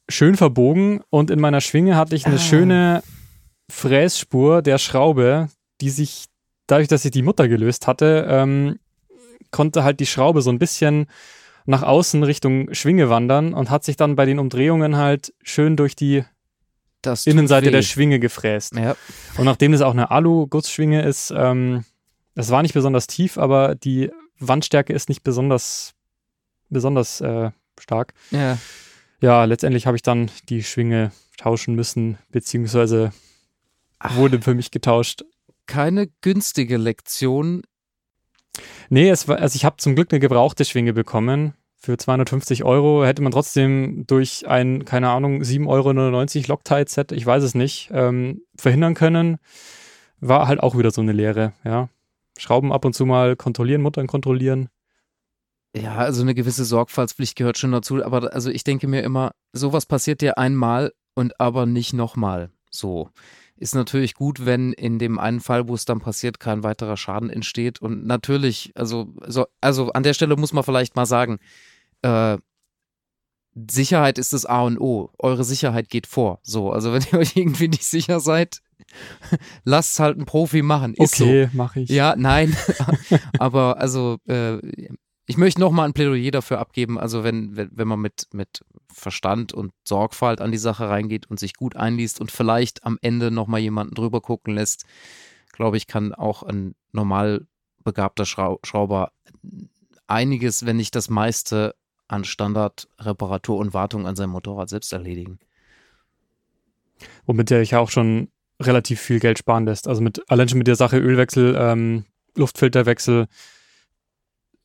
[0.08, 2.38] schön verbogen und in meiner Schwinge hatte ich eine ah.
[2.38, 3.02] schöne
[3.70, 5.48] Frässpur der Schraube,
[5.80, 6.26] die sich,
[6.66, 8.78] dadurch, dass ich die Mutter gelöst hatte, ähm,
[9.50, 11.06] konnte halt die Schraube so ein bisschen
[11.66, 15.96] nach außen Richtung Schwinge wandern und hat sich dann bei den Umdrehungen halt schön durch
[15.96, 16.24] die
[17.26, 17.70] Innenseite weh.
[17.70, 18.74] der Schwinge gefräst.
[18.76, 18.96] Ja.
[19.36, 21.84] Und nachdem das auch eine Alu-Gussschwinge ist, ähm,
[22.34, 25.94] das war nicht besonders tief, aber die Wandstärke ist nicht besonders,
[26.68, 28.14] besonders äh, stark.
[28.30, 28.58] Ja.
[29.20, 33.12] Ja, letztendlich habe ich dann die Schwinge tauschen müssen, beziehungsweise
[34.16, 35.24] wurde für mich getauscht.
[35.66, 37.62] Keine günstige Lektion.
[38.90, 41.54] Nee, es war, also ich habe zum Glück eine gebrauchte Schwinge bekommen.
[41.84, 47.42] Für 250 Euro hätte man trotzdem durch ein, keine Ahnung, 7,99 Euro Loctite-Set, ich weiß
[47.42, 49.36] es nicht, ähm, verhindern können.
[50.18, 51.90] War halt auch wieder so eine Lehre, ja.
[52.38, 54.70] Schrauben ab und zu mal kontrollieren, Muttern kontrollieren.
[55.76, 59.84] Ja, also eine gewisse Sorgfaltspflicht gehört schon dazu, aber also ich denke mir immer, sowas
[59.84, 62.48] passiert dir einmal und aber nicht nochmal.
[62.70, 63.10] So
[63.56, 67.30] ist natürlich gut, wenn in dem einen Fall, wo es dann passiert, kein weiterer Schaden
[67.30, 67.80] entsteht.
[67.80, 71.38] Und natürlich, also, so, also an der Stelle muss man vielleicht mal sagen,
[72.04, 72.38] äh,
[73.70, 75.10] Sicherheit ist das A und O.
[75.18, 76.40] Eure Sicherheit geht vor.
[76.42, 78.60] So, also wenn ihr euch irgendwie nicht sicher seid,
[79.64, 80.94] lasst es halt einen Profi machen.
[80.94, 81.56] Ist okay, so.
[81.56, 81.90] mache ich.
[81.90, 82.56] Ja, nein.
[83.38, 84.58] Aber also äh,
[85.26, 88.62] ich möchte nochmal ein Plädoyer dafür abgeben, also wenn, wenn, wenn man mit, mit
[88.92, 93.30] Verstand und Sorgfalt an die Sache reingeht und sich gut einliest und vielleicht am Ende
[93.30, 94.84] nochmal jemanden drüber gucken lässt,
[95.52, 97.46] glaube ich, kann auch ein normal
[97.84, 99.12] begabter Schrau Schrauber
[100.06, 101.74] einiges, wenn nicht das meiste
[102.08, 105.38] an Standardreparatur und Wartung an seinem Motorrad selbst erledigen.
[107.26, 108.28] Womit er ja auch schon
[108.60, 109.88] relativ viel Geld sparen lässt.
[109.88, 112.04] Also mit allein schon mit der Sache Ölwechsel, ähm,
[112.36, 113.26] Luftfilterwechsel,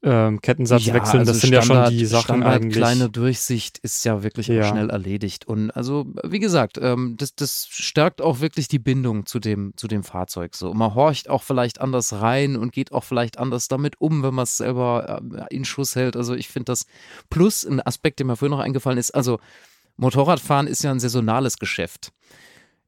[0.01, 2.75] ähm, Kettensatz ja, wechseln, also das sind Standard, ja schon die Sachen Standard, eigentlich.
[2.75, 4.63] kleine Durchsicht ist ja wirklich ja.
[4.63, 5.45] schnell erledigt.
[5.45, 9.87] Und also, wie gesagt, ähm, das, das stärkt auch wirklich die Bindung zu dem, zu
[9.87, 10.55] dem Fahrzeug.
[10.55, 10.73] So.
[10.73, 14.43] Man horcht auch vielleicht anders rein und geht auch vielleicht anders damit um, wenn man
[14.43, 16.15] es selber äh, in Schuss hält.
[16.15, 16.85] Also ich finde das
[17.29, 19.39] plus ein Aspekt, der mir vorhin noch eingefallen ist, also
[19.97, 22.13] Motorradfahren ist ja ein saisonales Geschäft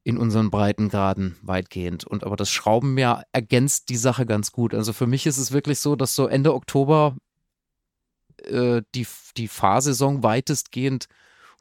[0.04, 2.06] in unseren Breitengraden weitgehend.
[2.06, 4.74] Und aber das Schraubenmeer ergänzt die Sache ganz gut.
[4.74, 7.16] Also für mich ist es wirklich so, dass so Ende Oktober
[8.44, 9.06] äh, die,
[9.38, 11.08] die Fahrsaison weitestgehend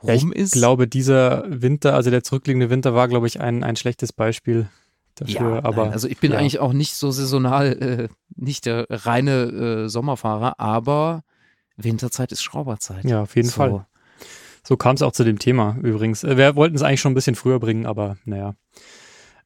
[0.02, 0.54] rum ja, ist.
[0.54, 4.68] Ich glaube, dieser Winter, also der zurückliegende Winter war, glaube ich, ein, ein schlechtes Beispiel
[5.16, 5.56] dafür.
[5.56, 6.38] Ja, aber, nein, also ich bin ja.
[6.38, 11.22] eigentlich auch nicht so saisonal, äh, nicht der reine äh, Sommerfahrer, aber
[11.76, 13.04] Winterzeit ist Schrauberzeit.
[13.04, 13.54] Ja, auf jeden so.
[13.54, 13.86] Fall.
[14.62, 16.24] So kam es auch zu dem Thema übrigens.
[16.24, 18.54] Äh, wir wollten es eigentlich schon ein bisschen früher bringen, aber naja.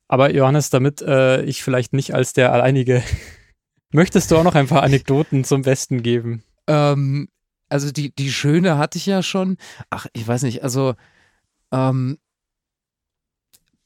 [0.09, 3.03] Aber Johannes, damit äh, ich vielleicht nicht als der alleinige,
[3.92, 6.42] möchtest du auch noch ein paar Anekdoten zum Besten geben?
[6.66, 7.29] Ähm,
[7.68, 9.57] also die, die schöne hatte ich ja schon.
[9.90, 10.94] Ach, ich weiß nicht, also
[11.72, 12.18] ähm,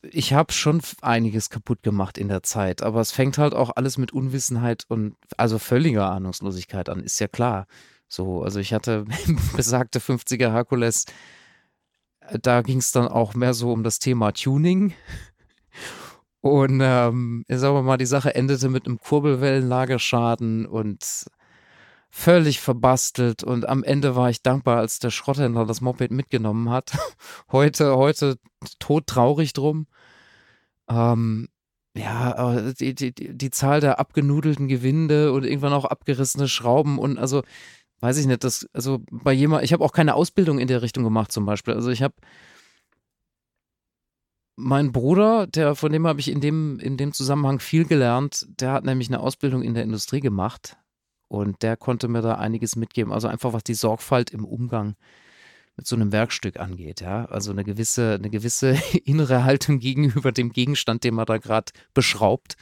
[0.02, 3.98] ich habe schon einiges kaputt gemacht in der Zeit, aber es fängt halt auch alles
[3.98, 7.66] mit Unwissenheit und also völliger Ahnungslosigkeit an, ist ja klar.
[8.08, 9.04] So, also ich hatte
[9.56, 11.04] besagte 50er Herkules,
[12.20, 14.94] äh, da ging es dann auch mehr so um das Thema Tuning.
[16.40, 21.26] Und ähm, sagen wir mal, die Sache endete mit einem Kurbelwellenlagerschaden und
[22.10, 23.42] völlig verbastelt.
[23.42, 26.92] Und am Ende war ich dankbar, als der Schrotthändler das Moped mitgenommen hat.
[27.52, 28.38] heute, heute
[28.78, 29.86] todtraurig drum.
[30.88, 31.48] Ähm,
[31.96, 37.42] ja, die, die, die Zahl der abgenudelten Gewinde und irgendwann auch abgerissene Schrauben und also
[38.00, 41.04] weiß ich nicht, das, also bei jemand, ich habe auch keine Ausbildung in der Richtung
[41.04, 41.74] gemacht zum Beispiel.
[41.74, 42.14] Also ich habe
[44.56, 48.72] mein Bruder, der, von dem habe ich in dem, in dem Zusammenhang viel gelernt, der
[48.72, 50.76] hat nämlich eine Ausbildung in der Industrie gemacht
[51.28, 53.12] und der konnte mir da einiges mitgeben.
[53.12, 54.96] Also einfach was die Sorgfalt im Umgang
[55.76, 57.26] mit so einem Werkstück angeht, ja.
[57.26, 62.56] Also eine gewisse, eine gewisse innere Haltung gegenüber dem Gegenstand, den man da gerade beschraubt,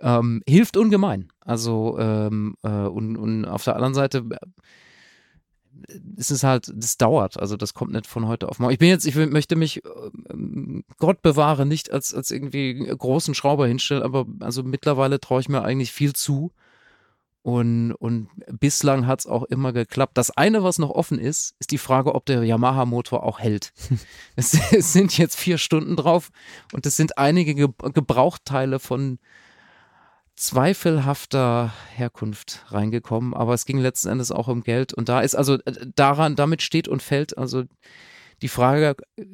[0.00, 1.32] ähm, hilft ungemein.
[1.40, 4.24] Also ähm, äh, und, und auf der anderen Seite
[6.16, 8.72] es ist halt, das dauert, also das kommt nicht von heute auf morgen.
[8.72, 9.82] Ich bin jetzt, ich möchte mich,
[10.30, 15.48] ähm, Gott bewahre, nicht als, als irgendwie großen Schrauber hinstellen, aber also mittlerweile traue ich
[15.48, 16.52] mir eigentlich viel zu.
[17.42, 20.18] Und, und bislang hat es auch immer geklappt.
[20.18, 23.72] Das eine, was noch offen ist, ist die Frage, ob der Yamaha-Motor auch hält.
[24.36, 26.30] es, es, sind jetzt vier Stunden drauf
[26.74, 29.18] und es sind einige Gebrauchteile von
[30.40, 35.54] zweifelhafter Herkunft reingekommen, aber es ging letzten Endes auch um Geld und da ist also
[35.66, 37.64] äh, daran, damit steht und fällt also
[38.40, 39.24] die Frage, äh,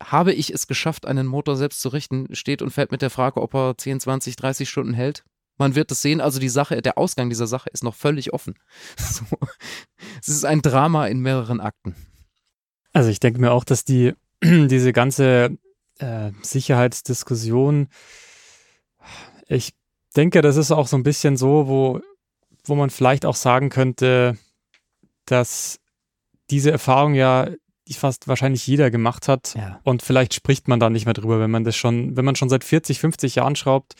[0.00, 3.42] habe ich es geschafft, einen Motor selbst zu richten, steht und fällt mit der Frage,
[3.42, 5.24] ob er 10, 20, 30 Stunden hält.
[5.58, 8.54] Man wird es sehen, also die Sache, der Ausgang dieser Sache ist noch völlig offen.
[8.96, 9.24] So.
[10.20, 11.96] Es ist ein Drama in mehreren Akten.
[12.92, 15.58] Also ich denke mir auch, dass die diese ganze
[15.98, 17.88] äh, Sicherheitsdiskussion,
[19.48, 19.74] ich
[20.14, 22.00] denke, das ist auch so ein bisschen so, wo,
[22.64, 24.38] wo man vielleicht auch sagen könnte,
[25.26, 25.80] dass
[26.50, 27.48] diese Erfahrung ja
[27.92, 29.78] fast wahrscheinlich jeder gemacht hat ja.
[29.84, 32.48] und vielleicht spricht man da nicht mehr drüber, wenn man das schon, wenn man schon
[32.48, 33.94] seit 40, 50 Jahren schraubt.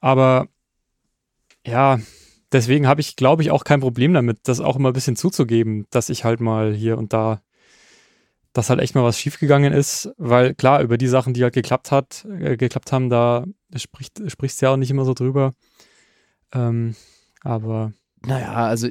[0.00, 0.48] Aber
[1.66, 1.98] ja,
[2.52, 5.86] deswegen habe ich, glaube ich, auch kein Problem damit, das auch immer ein bisschen zuzugeben,
[5.90, 7.40] dass ich halt mal hier und da,
[8.52, 11.90] dass halt echt mal was schiefgegangen ist, weil klar, über die Sachen, die halt geklappt
[11.90, 13.46] hat, äh, geklappt haben, da
[13.76, 15.52] spricht, sprichst ja auch nicht immer so drüber.
[16.52, 16.94] Ähm,
[17.42, 17.92] aber
[18.24, 18.88] naja, also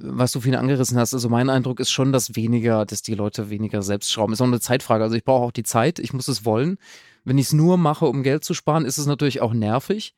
[0.00, 3.48] was du viel angerissen hast, also mein Eindruck ist schon, dass weniger, dass die Leute
[3.48, 4.32] weniger selbst schrauben.
[4.32, 5.02] Ist auch eine Zeitfrage.
[5.02, 6.76] Also ich brauche auch die Zeit, ich muss es wollen.
[7.24, 10.14] Wenn ich es nur mache, um Geld zu sparen, ist es natürlich auch nervig.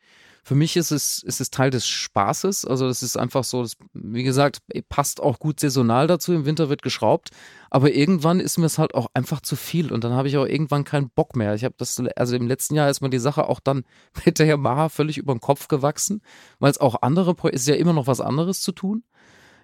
[0.48, 2.64] Für mich ist es, ist es Teil des Spaßes.
[2.64, 6.32] Also das ist einfach so, das, wie gesagt, passt auch gut saisonal dazu.
[6.32, 7.32] Im Winter wird geschraubt.
[7.68, 10.46] Aber irgendwann ist mir es halt auch einfach zu viel und dann habe ich auch
[10.46, 11.52] irgendwann keinen Bock mehr.
[11.52, 13.84] Ich habe das, also im letzten Jahr ist mir die Sache auch dann
[14.24, 16.22] mit der Yamaha völlig über den Kopf gewachsen,
[16.60, 19.04] weil es auch andere, ist ja immer noch was anderes zu tun.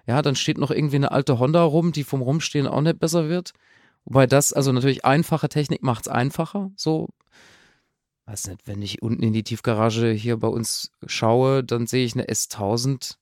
[0.05, 3.27] Ja, dann steht noch irgendwie eine alte Honda rum, die vom Rumstehen auch nicht besser
[3.27, 3.53] wird.
[4.03, 7.09] Wobei das, also natürlich einfache Technik macht es einfacher, so
[8.25, 12.15] weiß nicht, wenn ich unten in die Tiefgarage hier bei uns schaue, dann sehe ich
[12.15, 13.15] eine S1000,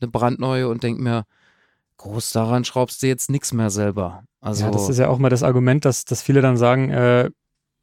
[0.00, 1.24] eine brandneue und denke mir,
[1.96, 4.24] groß daran schraubst du jetzt nichts mehr selber.
[4.40, 7.30] Also, ja, das ist ja auch mal das Argument, dass, dass viele dann sagen, äh,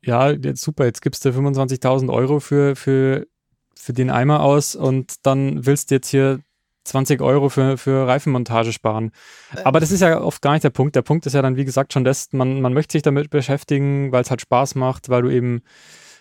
[0.02, 3.28] ja, jetzt super, jetzt gibst du 25.000 Euro für, für,
[3.76, 6.40] für den Eimer aus und dann willst du jetzt hier
[6.84, 9.12] 20 Euro für, für Reifenmontage sparen.
[9.56, 9.64] Äh.
[9.64, 10.96] Aber das ist ja oft gar nicht der Punkt.
[10.96, 14.12] Der Punkt ist ja dann, wie gesagt, schon das, man, man möchte sich damit beschäftigen,
[14.12, 15.62] weil es halt Spaß macht, weil du eben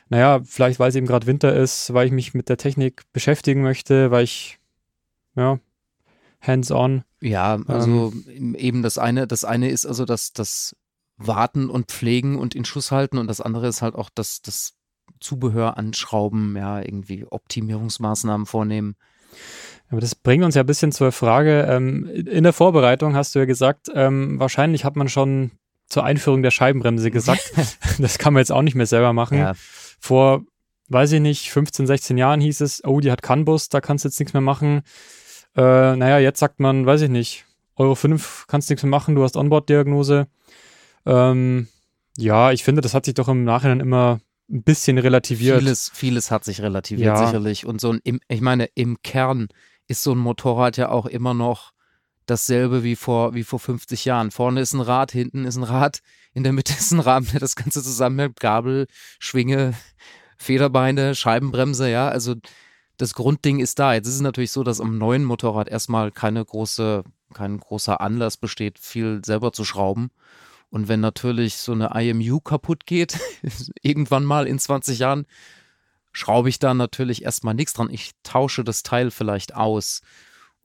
[0.08, 3.62] naja, vielleicht weil es eben gerade Winter ist, weil ich mich mit der Technik beschäftigen
[3.62, 4.58] möchte, weil ich,
[5.36, 5.58] ja,
[6.40, 7.04] hands-on.
[7.20, 10.76] Ja, also ähm, eben das eine, das eine ist also das, das
[11.16, 14.74] Warten und Pflegen und in Schuss halten und das andere ist halt auch das, das
[15.20, 18.96] Zubehör anschrauben, ja, irgendwie Optimierungsmaßnahmen vornehmen.
[19.90, 23.40] Aber das bringt uns ja ein bisschen zur Frage, ähm, in der Vorbereitung hast du
[23.40, 25.50] ja gesagt, ähm, wahrscheinlich hat man schon
[25.86, 27.52] zur Einführung der Scheibenbremse gesagt.
[27.98, 29.38] das kann man jetzt auch nicht mehr selber machen.
[29.38, 29.54] Ja.
[29.98, 30.42] Vor,
[30.88, 34.08] weiß ich nicht, 15, 16 Jahren hieß es, oh, die hat CAN-Bus, da kannst du
[34.08, 34.82] jetzt nichts mehr machen.
[35.56, 37.44] Äh, naja, jetzt sagt man, weiß ich nicht,
[37.76, 40.28] Euro 5 kannst du nichts mehr machen, du hast Onboard-Diagnose.
[41.06, 41.68] Ähm,
[42.16, 44.20] ja, ich finde, das hat sich doch im Nachhinein immer
[44.50, 45.58] ein bisschen relativiert.
[45.58, 47.26] Vieles, vieles hat sich relativiert, ja.
[47.26, 47.66] sicherlich.
[47.66, 49.48] Und so ein, ich meine, im Kern
[49.86, 51.72] ist so ein Motorrad ja auch immer noch
[52.26, 54.30] dasselbe wie vor, wie vor 50 Jahren.
[54.30, 56.00] Vorne ist ein Rad, hinten ist ein Rad,
[56.34, 58.40] in der Mitte ist ein Rahmen, der das Ganze zusammenhält.
[58.40, 58.86] Gabel,
[59.18, 59.74] Schwinge,
[60.36, 62.08] Federbeine, Scheibenbremse, ja.
[62.08, 62.36] Also
[62.96, 63.94] das Grundding ist da.
[63.94, 68.36] Jetzt ist es natürlich so, dass am neuen Motorrad erstmal keine große, kein großer Anlass
[68.36, 70.10] besteht, viel selber zu schrauben.
[70.70, 73.18] Und wenn natürlich so eine IMU kaputt geht,
[73.82, 75.26] irgendwann mal in 20 Jahren,
[76.12, 77.88] schraube ich da natürlich erstmal nichts dran.
[77.90, 80.02] Ich tausche das Teil vielleicht aus.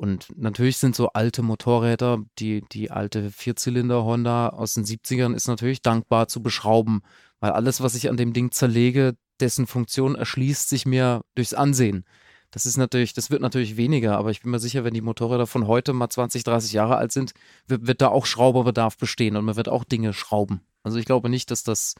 [0.03, 5.47] Und natürlich sind so alte Motorräder, die, die alte Vierzylinder Honda aus den 70ern ist
[5.47, 7.03] natürlich dankbar zu beschrauben,
[7.39, 12.03] weil alles, was ich an dem Ding zerlege, dessen Funktion erschließt sich mir durchs Ansehen.
[12.51, 15.47] Das ist natürlich, das wird natürlich weniger, aber ich bin mir sicher, wenn die Motorräder
[15.47, 17.31] von heute mal 20, 30 Jahre alt sind,
[17.67, 20.59] wird, wird da auch Schrauberbedarf bestehen und man wird auch Dinge schrauben.
[20.83, 21.95] Also ich glaube nicht, dass das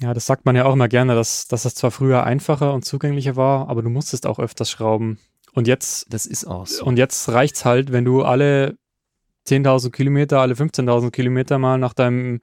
[0.00, 2.86] ja, das sagt man ja auch immer gerne, dass, dass das zwar früher einfacher und
[2.86, 5.18] zugänglicher war, aber du musstest auch öfters schrauben.
[5.54, 6.84] Und jetzt, das ist auch so.
[6.84, 8.76] Und jetzt reicht's halt, wenn du alle
[9.46, 12.40] 10.000 Kilometer, alle 15.000 Kilometer mal nach deinem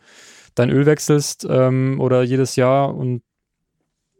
[0.55, 3.23] dein Öl wechselst ähm, oder jedes Jahr und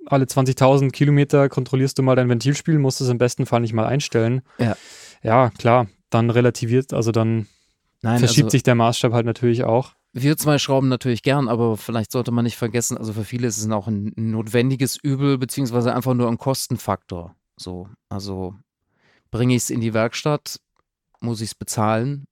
[0.06, 3.86] alle 20.000 Kilometer kontrollierst du mal dein Ventilspiel, musst es im besten Fall nicht mal
[3.86, 4.42] einstellen.
[4.58, 4.76] Ja.
[5.24, 7.48] Ja, klar, dann relativiert, also dann
[8.02, 9.94] Nein, verschiebt also, sich der Maßstab halt natürlich auch.
[10.14, 13.58] Wir zwei schrauben natürlich gern, aber vielleicht sollte man nicht vergessen, also für viele ist
[13.58, 17.36] es auch ein notwendiges Übel, beziehungsweise einfach nur ein Kostenfaktor.
[17.56, 18.56] So, also
[19.32, 20.60] bringe ich es in die Werkstatt,
[21.20, 22.26] muss ich es bezahlen,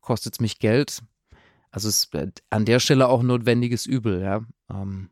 [0.00, 1.02] kostet es mich Geld.
[1.70, 4.42] Also es ist an der Stelle auch notwendiges Übel, ja.
[4.70, 5.10] Ähm,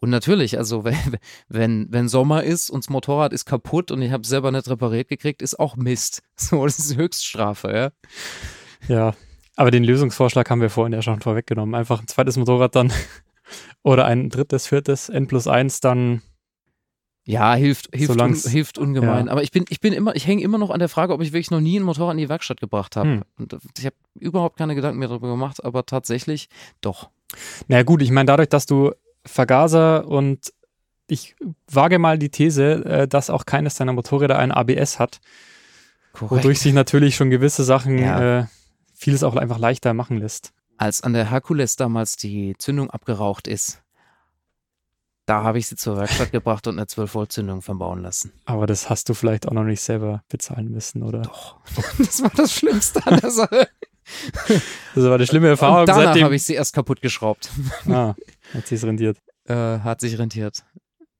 [0.00, 1.16] und natürlich, also wenn,
[1.48, 4.68] wenn, wenn Sommer ist und das Motorrad ist kaputt und ich habe es selber nicht
[4.68, 6.22] repariert gekriegt, ist auch Mist.
[6.36, 7.90] So, das ist Höchststrafe, ja.
[8.86, 9.14] Ja,
[9.56, 11.74] aber den Lösungsvorschlag haben wir vorhin ja schon vorweggenommen.
[11.74, 12.92] Einfach ein zweites Motorrad dann
[13.82, 16.22] oder ein drittes, viertes, N plus eins dann.
[17.26, 19.26] Ja, hilft, hilft, un, hilft ungemein.
[19.26, 19.32] ja.
[19.32, 21.32] Aber ich bin, ich bin immer, ich hänge immer noch an der Frage, ob ich
[21.32, 23.08] wirklich noch nie ein Motorrad in die Werkstatt gebracht habe.
[23.08, 23.22] Hm.
[23.38, 26.48] Und ich habe überhaupt keine Gedanken mehr darüber gemacht, aber tatsächlich
[26.82, 27.08] doch.
[27.68, 28.92] Naja, gut, ich meine, dadurch, dass du
[29.24, 30.52] Vergaser und
[31.06, 31.34] ich
[31.70, 35.20] wage mal die These, äh, dass auch keines deiner Motorräder ein ABS hat,
[36.12, 36.30] Korrekt.
[36.44, 38.40] wodurch sich natürlich schon gewisse Sachen, Ja.
[38.40, 38.46] äh,
[38.94, 40.52] vieles auch einfach leichter machen lässt.
[40.76, 43.82] Als an der Herkules damals die Zündung abgeraucht ist,
[45.26, 48.32] da habe ich sie zur Werkstatt gebracht und eine 12-Volt-Zündung verbauen lassen.
[48.44, 51.22] Aber das hast du vielleicht auch noch nicht selber bezahlen müssen, oder?
[51.22, 51.56] Doch.
[51.98, 53.68] Das war das Schlimmste an der Sache.
[54.94, 55.80] Das war eine schlimme Erfahrung.
[55.80, 57.48] Und danach habe ich sie erst kaputt geschraubt.
[57.88, 58.14] ah,
[58.52, 59.16] hat sich's rendiert.
[59.46, 60.62] Äh, hat sich rentiert.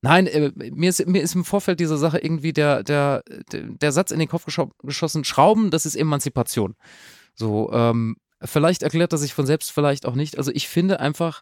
[0.03, 4.11] Nein, äh, mir, ist, mir ist im Vorfeld dieser Sache irgendwie der, der, der, Satz
[4.11, 6.75] in den Kopf gescho geschossen, Schrauben, das ist Emanzipation.
[7.35, 10.37] So, ähm, vielleicht erklärt er sich von selbst, vielleicht auch nicht.
[10.37, 11.41] Also ich finde einfach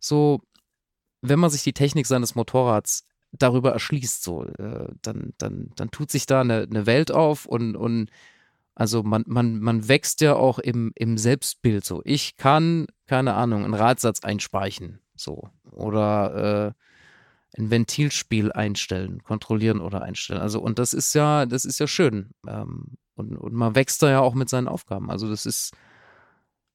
[0.00, 0.40] so,
[1.22, 6.10] wenn man sich die Technik seines Motorrads darüber erschließt, so, äh, dann, dann, dann tut
[6.10, 8.10] sich da eine, eine Welt auf und, und
[8.74, 12.02] also man, man, man wächst ja auch im, im Selbstbild so.
[12.04, 15.50] Ich kann, keine Ahnung, einen Radsatz einspeichen, so.
[15.70, 16.74] Oder
[17.56, 20.40] äh, ein Ventilspiel einstellen, kontrollieren oder einstellen.
[20.40, 22.30] Also, und das ist ja, das ist ja schön.
[22.46, 25.10] Ähm, und, und man wächst da ja auch mit seinen Aufgaben.
[25.10, 25.72] Also, das ist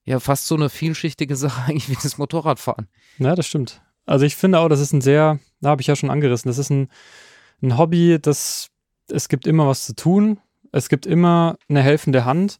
[0.03, 2.87] ja fast so eine vielschichtige Sache eigentlich wie das Motorradfahren.
[3.17, 3.81] Ja, das stimmt.
[4.05, 6.57] Also ich finde auch, das ist ein sehr, da habe ich ja schon angerissen, das
[6.57, 6.89] ist ein,
[7.61, 8.69] ein Hobby, das,
[9.09, 10.39] es gibt immer was zu tun,
[10.71, 12.59] es gibt immer eine helfende Hand.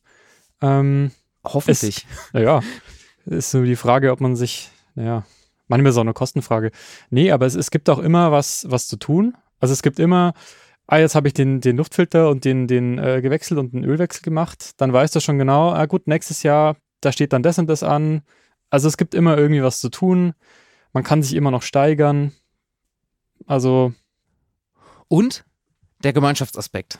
[0.61, 1.11] Ähm,
[1.43, 2.07] Hoffentlich.
[2.33, 2.61] naja,
[3.25, 5.25] ist nur die Frage, ob man sich, naja,
[5.67, 6.71] manchmal ist es auch eine Kostenfrage.
[7.09, 9.35] Nee, aber es, es gibt auch immer was, was zu tun.
[9.59, 10.33] Also es gibt immer,
[10.87, 14.23] ah, jetzt habe ich den, den Luftfilter und den, den äh, gewechselt und einen Ölwechsel
[14.23, 17.67] gemacht, dann weißt du schon genau, ah gut, nächstes Jahr, da steht dann das und
[17.67, 18.21] das an.
[18.69, 20.33] Also es gibt immer irgendwie was zu tun.
[20.95, 22.31] Man kann sich immer noch steigern.
[23.47, 23.93] Also,
[25.09, 25.43] Und
[26.03, 26.99] der Gemeinschaftsaspekt.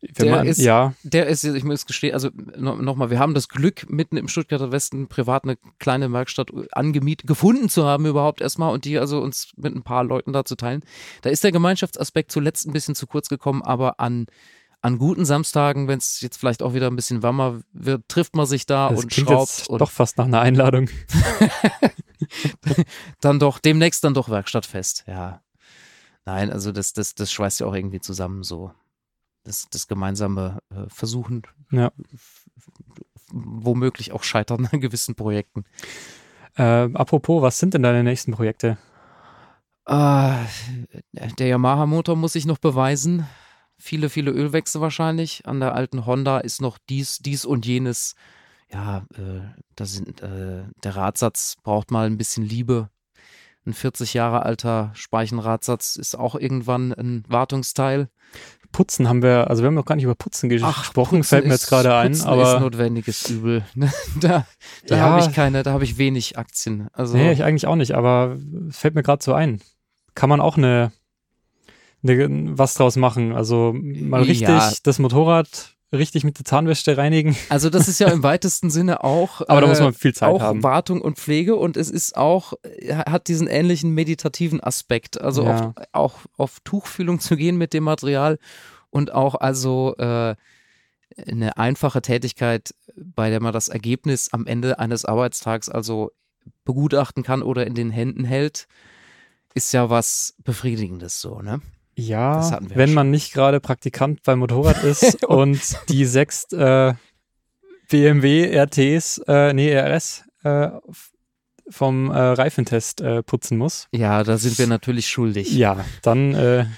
[0.00, 3.34] wenn Der man, ist- ja, Der ist, ich muss gestehen, also no, nochmal, wir haben
[3.34, 8.40] das Glück, mitten im Stuttgarter Westen privat eine kleine Werkstatt angemietet, gefunden zu haben überhaupt
[8.40, 10.82] erstmal und die also uns mit ein paar Leuten da zu teilen.
[11.22, 14.26] Da ist der Gemeinschaftsaspekt zuletzt ein bisschen zu kurz gekommen, aber an,
[14.82, 18.46] an guten Samstagen, wenn es jetzt vielleicht auch wieder ein bisschen wärmer wird, trifft man
[18.46, 20.88] sich da das und schraubt jetzt und doch fast nach einer Einladung.
[23.20, 25.40] dann doch, demnächst dann doch Werkstattfest, ja.
[26.24, 28.72] Nein, also das, das, das schweißt ja auch irgendwie zusammen so.
[29.44, 31.92] Das, das gemeinsame äh, Versuchen, Ja.
[33.30, 35.64] womöglich auch Scheitern an gewissen Projekten.
[36.56, 38.78] Äh, apropos, was sind denn deine nächsten Projekte?
[39.86, 40.34] Äh,
[41.12, 43.26] der Yamaha-Motor muss sich noch beweisen.
[43.84, 45.44] Viele, viele Ölwechsel wahrscheinlich.
[45.46, 48.14] An der alten Honda ist noch dies, dies und jenes.
[48.72, 49.40] Ja, äh,
[49.74, 52.88] da sind, äh, der Radsatz braucht mal ein bisschen Liebe.
[53.66, 58.08] Ein 40 Jahre alter Speichenradsatz ist auch irgendwann ein Wartungsteil.
[58.70, 61.54] Putzen haben wir, also wir haben noch gar nicht über Putzen gesprochen, Putzen fällt mir
[61.54, 63.64] ist- jetzt gerade ein, Putzen ist aber notwendiges Übel.
[64.20, 64.46] da
[64.86, 65.02] da Ja.
[65.02, 66.88] habe ich keine, da habe ich wenig Aktien.
[66.92, 68.36] Also nee, ich eigentlich auch nicht, aber
[68.70, 69.60] fällt mir gerade so ein.
[70.14, 70.92] Kann man auch eine,
[72.02, 74.72] eine was draus machen, also mal richtig Ja.
[74.82, 79.42] das Motorrad richtig mit der Zahnwäsche reinigen, Also das ist ja im weitesten Sinne auch.
[79.42, 80.62] aber da äh, muss man viel Zeit auch haben.
[80.62, 85.20] Wartung und Pflege und es ist auch, äh, hat diesen ähnlichen meditativen Aspekt.
[85.20, 85.74] Also Ja.
[85.76, 88.38] auch, auch auf Tuchfühlung zu gehen mit dem Material
[88.90, 90.34] und auch also äh,
[91.26, 96.10] eine einfache Tätigkeit, bei der man das Ergebnis am Ende eines Arbeitstags also
[96.64, 98.66] begutachten kann oder in den Händen hält,
[99.54, 101.60] ist ja was Befriedigendes so, ne?
[101.94, 102.94] Ja, wenn schon.
[102.94, 106.94] man nicht gerade Praktikant beim Motorrad ist und die sechs äh,
[107.90, 110.70] BMW RTs, äh, nee, RS äh,
[111.68, 113.88] vom äh, Reifentest äh, putzen muss.
[113.92, 115.52] Ja, da sind wir natürlich schuldig.
[115.52, 116.66] Ja, dann äh,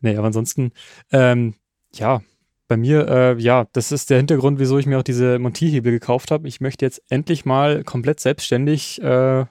[0.00, 0.72] Nee, aber ansonsten,
[1.10, 1.54] ähm,
[1.92, 2.20] ja,
[2.68, 6.30] bei mir, äh, ja, das ist der Hintergrund, wieso ich mir auch diese Montierhebel gekauft
[6.30, 6.46] habe.
[6.46, 9.46] Ich möchte jetzt endlich mal komplett selbstständig äh,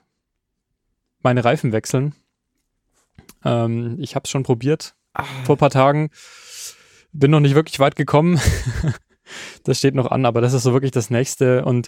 [1.22, 2.14] meine Reifen wechseln.
[3.48, 5.24] Ähm, ich habe es schon probiert ah.
[5.46, 6.10] vor ein paar Tagen.
[7.14, 8.40] Bin noch nicht wirklich weit gekommen.
[9.64, 11.66] das steht noch an, aber das ist so wirklich das nächste.
[11.66, 11.88] Und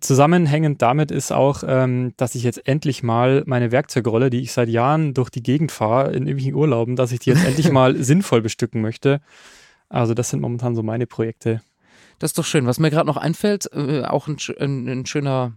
[0.00, 4.68] zusammenhängend damit ist auch, ähm, dass ich jetzt endlich mal meine Werkzeugrolle, die ich seit
[4.68, 8.40] Jahren durch die Gegend fahre, in irgendwelchen Urlauben, dass ich die jetzt endlich mal sinnvoll
[8.40, 9.20] bestücken möchte.
[9.88, 11.60] Also das sind momentan so meine Projekte.
[12.18, 12.66] Das ist doch schön.
[12.66, 15.54] Was mir gerade noch einfällt, äh, auch ein, ein, ein schöner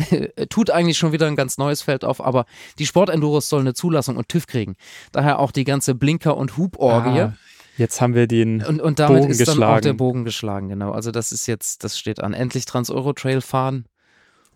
[0.50, 2.46] tut eigentlich schon wieder ein ganz neues Feld auf, aber
[2.78, 4.76] die Sportenduros sollen eine Zulassung und TÜV kriegen.
[5.12, 7.20] Daher auch die ganze Blinker- und Huborgie.
[7.20, 7.36] Ah,
[7.76, 9.60] jetzt haben wir den und, und damit Bogen ist geschlagen.
[9.60, 10.92] dann auch der Bogen geschlagen, genau.
[10.92, 12.32] Also das ist jetzt, das steht an.
[12.34, 13.86] Endlich Trans-Euro-Trail fahren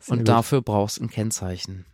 [0.01, 0.29] Sehr und gut.
[0.29, 1.87] dafür brauchst du ein Kennzeichen.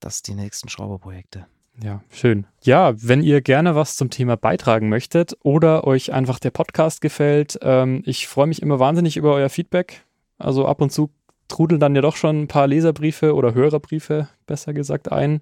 [0.00, 1.46] Das sind die nächsten Schrauberprojekte.
[1.82, 2.46] Ja, schön.
[2.62, 7.58] Ja, wenn ihr gerne was zum Thema beitragen möchtet oder euch einfach der Podcast gefällt,
[7.62, 10.04] ähm, ich freue mich immer wahnsinnig über euer Feedback.
[10.38, 11.10] Also ab und zu
[11.48, 15.40] trudeln dann ja doch schon ein paar Leserbriefe oder Hörerbriefe, besser gesagt, ein.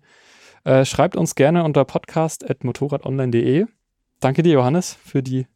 [0.64, 3.66] Äh, schreibt uns gerne unter podcast.motorradonline.de.
[4.20, 5.46] Danke dir, Johannes, für die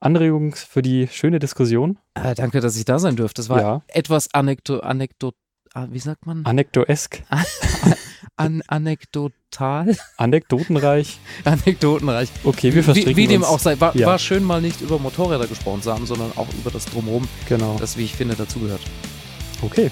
[0.00, 1.98] Anregung, für die schöne Diskussion.
[2.14, 3.40] Äh, danke, dass ich da sein durfte.
[3.40, 3.82] Das war ja.
[3.88, 5.34] etwas anekdo, anekdot,
[5.74, 6.44] ah, wie sagt man?
[6.44, 7.22] Anekdoesk.
[8.36, 9.96] An anekdotal.
[10.16, 11.18] Anekdotenreich.
[11.44, 12.30] Anekdotenreich.
[12.44, 13.80] Okay, wir verstricken Wie, wie dem auch sei.
[13.80, 14.06] War, ja.
[14.06, 17.26] war schön, mal nicht über Motorräder gesprochen zu haben, sondern auch über das Drumherum.
[17.48, 17.76] Genau.
[17.80, 18.82] Das, wie ich finde, dazugehört.
[19.62, 19.90] Okay.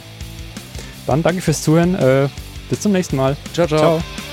[1.07, 1.95] Dann danke fürs Zuhören.
[1.95, 2.29] Äh,
[2.69, 3.37] bis zum nächsten Mal.
[3.53, 3.67] ciao.
[3.67, 3.79] ciao.
[3.79, 4.26] ciao.